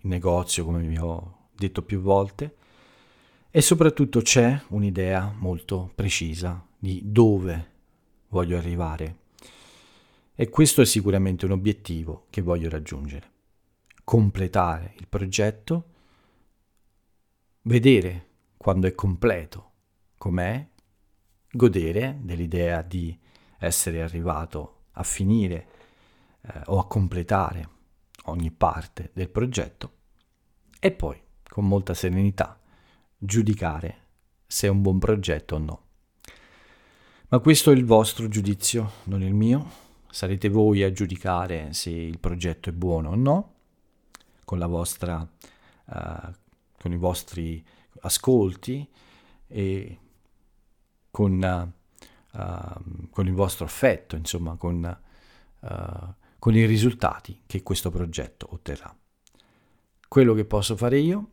il 0.01 0.07
negozio 0.07 0.65
come 0.65 0.83
vi 0.83 0.99
ho 0.99 1.47
detto 1.55 1.81
più 1.81 1.99
volte, 1.99 2.57
e 3.49 3.59
soprattutto 3.61 4.21
c'è 4.21 4.61
un'idea 4.67 5.33
molto 5.39 5.91
precisa 5.95 6.63
di 6.77 7.01
dove 7.03 7.71
voglio 8.27 8.57
arrivare. 8.57 9.17
E 10.35 10.47
questo 10.49 10.81
è 10.81 10.85
sicuramente 10.85 11.45
un 11.45 11.53
obiettivo 11.53 12.27
che 12.29 12.43
voglio 12.43 12.69
raggiungere. 12.69 13.31
Completare 14.03 14.93
il 14.99 15.07
progetto, 15.07 15.85
vedere 17.63 18.27
quando 18.57 18.85
è 18.85 18.93
completo 18.93 19.69
com'è 20.21 20.63
godere 21.51 22.19
dell'idea 22.21 22.83
di 22.83 23.19
essere 23.57 24.03
arrivato 24.03 24.83
a 24.91 25.01
finire 25.01 25.67
eh, 26.41 26.61
o 26.65 26.77
a 26.77 26.85
completare 26.85 27.67
ogni 28.25 28.51
parte 28.51 29.09
del 29.13 29.29
progetto 29.29 29.93
e 30.79 30.91
poi 30.91 31.19
con 31.49 31.67
molta 31.67 31.95
serenità 31.95 32.61
giudicare 33.17 34.09
se 34.45 34.67
è 34.67 34.69
un 34.69 34.83
buon 34.83 34.99
progetto 34.99 35.55
o 35.55 35.57
no. 35.57 35.81
Ma 37.29 37.39
questo 37.39 37.71
è 37.71 37.73
il 37.73 37.85
vostro 37.85 38.27
giudizio, 38.27 38.91
non 39.05 39.23
il 39.23 39.33
mio. 39.33 39.71
Sarete 40.11 40.49
voi 40.49 40.83
a 40.83 40.91
giudicare 40.91 41.73
se 41.73 41.89
il 41.89 42.19
progetto 42.19 42.69
è 42.69 42.73
buono 42.73 43.09
o 43.09 43.15
no, 43.15 43.53
con, 44.45 44.59
vostra, 44.67 45.19
uh, 45.19 46.31
con 46.79 46.91
i 46.91 46.97
vostri 46.97 47.65
ascolti 48.01 48.87
e 49.47 49.97
con, 51.11 51.73
uh, 52.33 53.09
con 53.09 53.27
il 53.27 53.33
vostro 53.33 53.65
affetto, 53.65 54.15
insomma, 54.15 54.55
con, 54.55 54.97
uh, 55.59 56.13
con 56.39 56.55
i 56.55 56.65
risultati 56.65 57.43
che 57.45 57.61
questo 57.61 57.91
progetto 57.91 58.47
otterrà. 58.51 58.95
Quello 60.07 60.33
che 60.33 60.45
posso 60.45 60.75
fare 60.75 60.97
io 60.97 61.29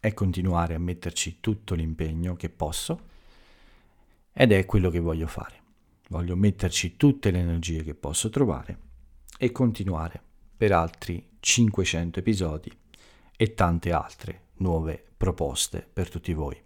è 0.00 0.14
continuare 0.14 0.74
a 0.74 0.78
metterci 0.78 1.38
tutto 1.40 1.74
l'impegno 1.74 2.36
che 2.36 2.48
posso 2.48 3.00
ed 4.32 4.52
è 4.52 4.64
quello 4.64 4.90
che 4.90 5.00
voglio 5.00 5.26
fare. 5.26 5.62
Voglio 6.08 6.36
metterci 6.36 6.96
tutte 6.96 7.30
le 7.30 7.40
energie 7.40 7.82
che 7.82 7.94
posso 7.94 8.28
trovare 8.28 8.78
e 9.38 9.50
continuare 9.50 10.22
per 10.56 10.72
altri 10.72 11.36
500 11.40 12.18
episodi 12.20 12.72
e 13.36 13.54
tante 13.54 13.92
altre 13.92 14.42
nuove 14.56 15.04
proposte 15.16 15.86
per 15.92 16.08
tutti 16.08 16.32
voi. 16.32 16.65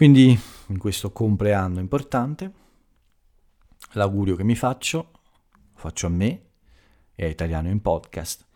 Quindi 0.00 0.34
in 0.68 0.78
questo 0.78 1.12
compleanno 1.12 1.78
importante 1.78 2.52
l'augurio 3.92 4.34
che 4.34 4.44
mi 4.44 4.56
faccio, 4.56 5.10
faccio 5.74 6.06
a 6.06 6.08
me 6.08 6.44
e 7.14 7.26
a 7.26 7.28
Italiano 7.28 7.68
in 7.68 7.82
Podcast, 7.82 8.46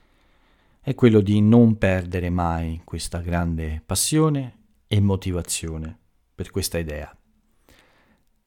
è 0.80 0.94
quello 0.94 1.20
di 1.20 1.42
non 1.42 1.76
perdere 1.76 2.30
mai 2.30 2.80
questa 2.82 3.18
grande 3.18 3.82
passione 3.84 4.56
e 4.86 5.00
motivazione 5.00 5.98
per 6.34 6.50
questa 6.50 6.78
idea, 6.78 7.14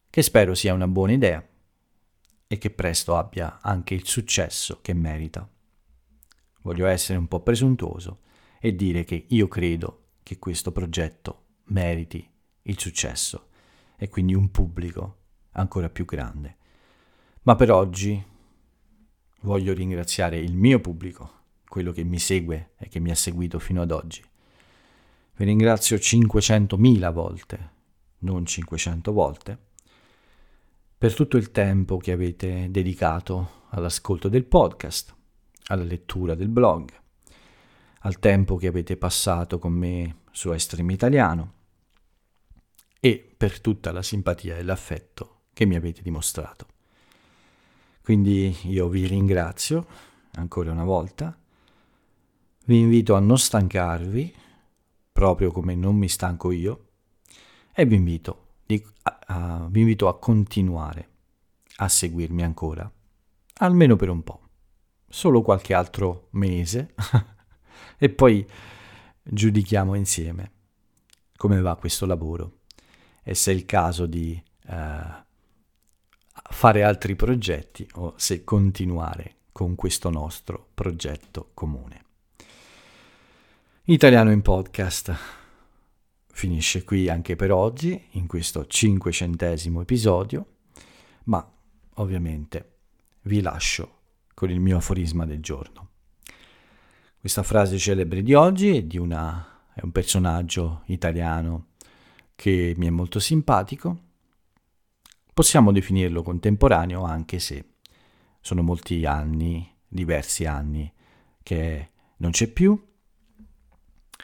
che 0.09 0.21
spero 0.23 0.55
sia 0.55 0.73
una 0.73 0.87
buona 0.87 1.13
idea 1.13 1.47
e 2.47 2.57
che 2.57 2.71
presto 2.71 3.15
abbia 3.15 3.59
anche 3.61 3.93
il 3.93 4.07
successo 4.07 4.79
che 4.81 4.95
merita. 4.95 5.47
Voglio 6.63 6.87
essere 6.87 7.19
un 7.19 7.27
po' 7.27 7.41
presuntuoso 7.41 8.21
e 8.59 8.75
dire 8.75 9.03
che 9.03 9.27
io 9.27 9.47
credo 9.47 10.13
che 10.23 10.39
questo 10.39 10.71
progetto 10.71 11.43
meriti 11.65 12.27
il 12.67 12.79
successo 12.79 13.49
e 13.97 14.09
quindi 14.09 14.33
un 14.33 14.49
pubblico 14.51 15.17
ancora 15.51 15.89
più 15.89 16.05
grande. 16.05 16.55
Ma 17.43 17.55
per 17.55 17.71
oggi 17.71 18.23
voglio 19.41 19.73
ringraziare 19.73 20.37
il 20.37 20.55
mio 20.55 20.79
pubblico, 20.79 21.31
quello 21.67 21.91
che 21.91 22.03
mi 22.03 22.19
segue 22.19 22.71
e 22.77 22.87
che 22.89 22.99
mi 22.99 23.11
ha 23.11 23.15
seguito 23.15 23.59
fino 23.59 23.81
ad 23.81 23.91
oggi. 23.91 24.23
Vi 25.35 25.45
ringrazio 25.45 25.97
500.000 25.97 27.11
volte, 27.11 27.71
non 28.19 28.45
500 28.45 29.11
volte, 29.11 29.57
per 30.97 31.13
tutto 31.13 31.37
il 31.37 31.51
tempo 31.51 31.97
che 31.97 32.11
avete 32.11 32.69
dedicato 32.69 33.65
all'ascolto 33.69 34.29
del 34.29 34.45
podcast, 34.45 35.15
alla 35.67 35.83
lettura 35.83 36.33
del 36.33 36.49
blog, 36.49 36.89
al 37.99 38.19
tempo 38.19 38.55
che 38.55 38.67
avete 38.67 38.97
passato 38.97 39.59
con 39.59 39.73
me 39.73 40.21
su 40.31 40.51
Estream 40.51 40.89
Italiano 40.89 41.55
e 43.07 43.33
per 43.37 43.61
tutta 43.61 43.93
la 43.93 44.01
simpatia 44.01 44.57
e 44.57 44.63
l'affetto 44.63 45.43
che 45.53 45.65
mi 45.65 45.75
avete 45.75 46.01
dimostrato. 46.01 46.67
Quindi 48.03 48.53
io 48.63 48.89
vi 48.89 49.05
ringrazio 49.07 49.85
ancora 50.33 50.71
una 50.71 50.83
volta, 50.83 51.37
vi 52.65 52.79
invito 52.79 53.15
a 53.15 53.19
non 53.19 53.37
stancarvi, 53.37 54.35
proprio 55.13 55.51
come 55.51 55.73
non 55.73 55.95
mi 55.95 56.09
stanco 56.09 56.51
io, 56.51 56.85
e 57.73 57.85
vi 57.85 57.95
invito, 57.95 58.47
a, 59.03 59.19
a, 59.25 59.67
vi 59.69 59.81
invito 59.81 60.09
a 60.09 60.19
continuare 60.19 61.09
a 61.77 61.87
seguirmi 61.87 62.43
ancora, 62.43 62.91
almeno 63.59 63.95
per 63.95 64.09
un 64.09 64.21
po', 64.21 64.41
solo 65.07 65.41
qualche 65.41 65.73
altro 65.73 66.27
mese, 66.31 66.93
e 67.97 68.09
poi 68.09 68.45
giudichiamo 69.23 69.95
insieme 69.95 70.51
come 71.37 71.61
va 71.61 71.75
questo 71.77 72.05
lavoro 72.05 72.57
e 73.27 73.35
se 73.35 73.51
è 73.51 73.53
il 73.53 73.65
caso 73.65 74.05
di 74.05 74.41
uh, 74.67 74.73
fare 76.31 76.83
altri 76.83 77.17
progetti 77.17 77.85
o 77.95 78.13
se 78.15 78.45
continuare 78.45 79.35
con 79.51 79.75
questo 79.75 80.09
nostro 80.09 80.69
progetto 80.73 81.51
comune. 81.53 82.05
Italiano 83.83 84.31
in 84.31 84.41
podcast 84.41 85.13
finisce 86.31 86.85
qui 86.85 87.09
anche 87.09 87.35
per 87.35 87.51
oggi, 87.51 88.01
in 88.11 88.27
questo 88.27 88.65
cinquecentesimo 88.65 89.81
episodio, 89.81 90.45
ma 91.25 91.45
ovviamente 91.95 92.75
vi 93.23 93.41
lascio 93.41 93.95
con 94.33 94.49
il 94.49 94.61
mio 94.61 94.77
aforisma 94.77 95.25
del 95.25 95.41
giorno. 95.41 95.89
Questa 97.19 97.43
frase 97.43 97.77
celebre 97.77 98.23
di 98.23 98.33
oggi 98.33 98.77
è 98.77 98.83
di 98.83 98.97
una, 98.97 99.65
è 99.73 99.81
un 99.83 99.91
personaggio 99.91 100.83
italiano 100.85 101.71
che 102.37 102.75
mi 102.77 102.85
è 102.85 102.91
molto 102.91 103.19
simpatico. 103.19 104.03
Possiamo 105.33 105.71
definirlo 105.71 106.21
contemporaneo 106.21 107.03
anche 107.03 107.39
se 107.39 107.77
sono 108.39 108.61
molti 108.61 109.05
anni, 109.05 109.75
diversi 109.87 110.45
anni, 110.45 110.93
che 111.41 111.89
non 112.17 112.29
c'è 112.29 112.47
più. 112.47 112.79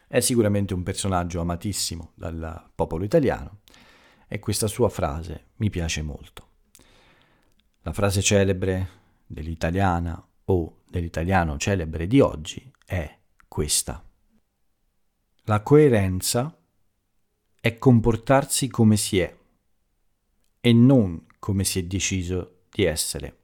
È 0.07 0.19
sicuramente 0.19 0.75
un 0.75 0.83
personaggio 0.83 1.41
amatissimo 1.41 2.11
dal 2.13 2.69
popolo 2.75 3.03
italiano 3.03 3.61
e 4.27 4.37
questa 4.37 4.67
sua 4.67 4.89
frase 4.89 5.47
mi 5.55 5.71
piace 5.71 6.03
molto. 6.03 6.49
La 7.81 7.93
frase 7.93 8.21
celebre 8.21 8.89
dell'italiana 9.25 10.23
o 10.45 10.81
dell'italiano 10.87 11.57
celebre 11.57 12.05
di 12.05 12.19
oggi 12.19 12.71
è 12.85 13.17
questa. 13.47 14.03
La 15.45 15.61
coerenza 15.61 16.55
è 17.65 17.77
comportarsi 17.77 18.67
come 18.67 18.97
si 18.97 19.19
è 19.19 19.33
e 20.59 20.73
non 20.73 21.27
come 21.39 21.63
si 21.63 21.79
è 21.79 21.83
deciso 21.83 22.63
di 22.69 22.83
essere. 22.83 23.37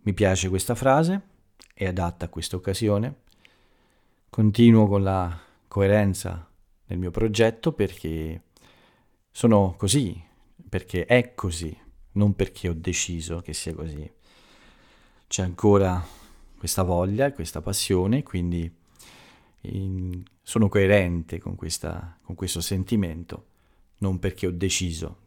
Mi 0.00 0.12
piace 0.12 0.48
questa 0.48 0.74
frase, 0.74 1.28
è 1.72 1.86
adatta 1.86 2.24
a 2.24 2.28
questa 2.28 2.56
occasione. 2.56 3.22
Continuo 4.28 4.88
con 4.88 5.04
la 5.04 5.40
coerenza 5.68 6.50
del 6.84 6.98
mio 6.98 7.12
progetto 7.12 7.72
perché 7.72 8.42
sono 9.30 9.76
così, 9.78 10.20
perché 10.68 11.04
è 11.04 11.34
così, 11.34 11.78
non 12.14 12.34
perché 12.34 12.68
ho 12.68 12.74
deciso 12.74 13.38
che 13.42 13.54
sia 13.54 13.74
così. 13.74 14.12
C'è 15.28 15.42
ancora 15.42 16.04
questa 16.58 16.82
voglia, 16.82 17.30
questa 17.30 17.62
passione, 17.62 18.24
quindi 18.24 18.84
in, 19.72 20.22
sono 20.42 20.68
coerente 20.68 21.38
con, 21.38 21.54
questa, 21.54 22.18
con 22.22 22.34
questo 22.34 22.60
sentimento, 22.60 23.46
non 23.98 24.18
perché 24.18 24.46
ho 24.46 24.52
deciso 24.52 25.24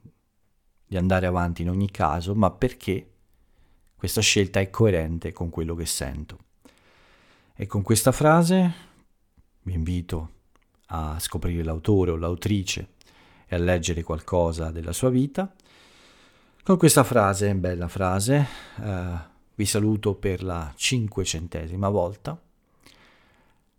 di 0.85 0.97
andare 0.97 1.25
avanti 1.25 1.61
in 1.61 1.69
ogni 1.69 1.91
caso, 1.91 2.33
ma 2.35 2.49
perché 2.51 3.11
questa 3.95 4.21
scelta 4.21 4.59
è 4.59 4.69
coerente 4.69 5.31
con 5.31 5.49
quello 5.49 5.75
che 5.75 5.85
sento. 5.85 6.39
E 7.53 7.67
con 7.67 7.81
questa 7.81 8.11
frase 8.11 8.73
vi 9.63 9.73
invito 9.73 10.37
a 10.87 11.19
scoprire 11.19 11.63
l'autore 11.63 12.11
o 12.11 12.15
l'autrice 12.15 12.93
e 13.45 13.55
a 13.55 13.59
leggere 13.59 14.03
qualcosa 14.03 14.71
della 14.71 14.93
sua 14.93 15.09
vita. 15.09 15.53
Con 16.63 16.77
questa 16.77 17.03
frase, 17.03 17.53
bella 17.55 17.87
frase, 17.87 18.47
eh, 18.81 19.17
vi 19.55 19.65
saluto 19.65 20.15
per 20.15 20.43
la 20.43 20.71
cinquecentesima 20.75 21.89
volta 21.89 22.39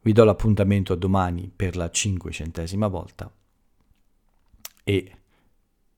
vi 0.03 0.13
do 0.13 0.25
l'appuntamento 0.25 0.93
a 0.93 0.97
domani 0.97 1.51
per 1.55 1.77
la 1.77 1.91
cinquecentesima 1.91 2.89
volta 2.89 3.31
e 4.83 5.17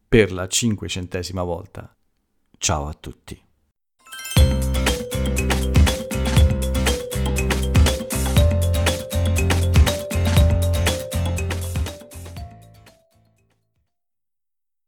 per 0.08 0.32
la 0.32 0.48
cinquecentesima 0.48 1.42
volta 1.42 1.94
ciao 2.58 2.86
a 2.86 2.94
tutti. 2.94 3.40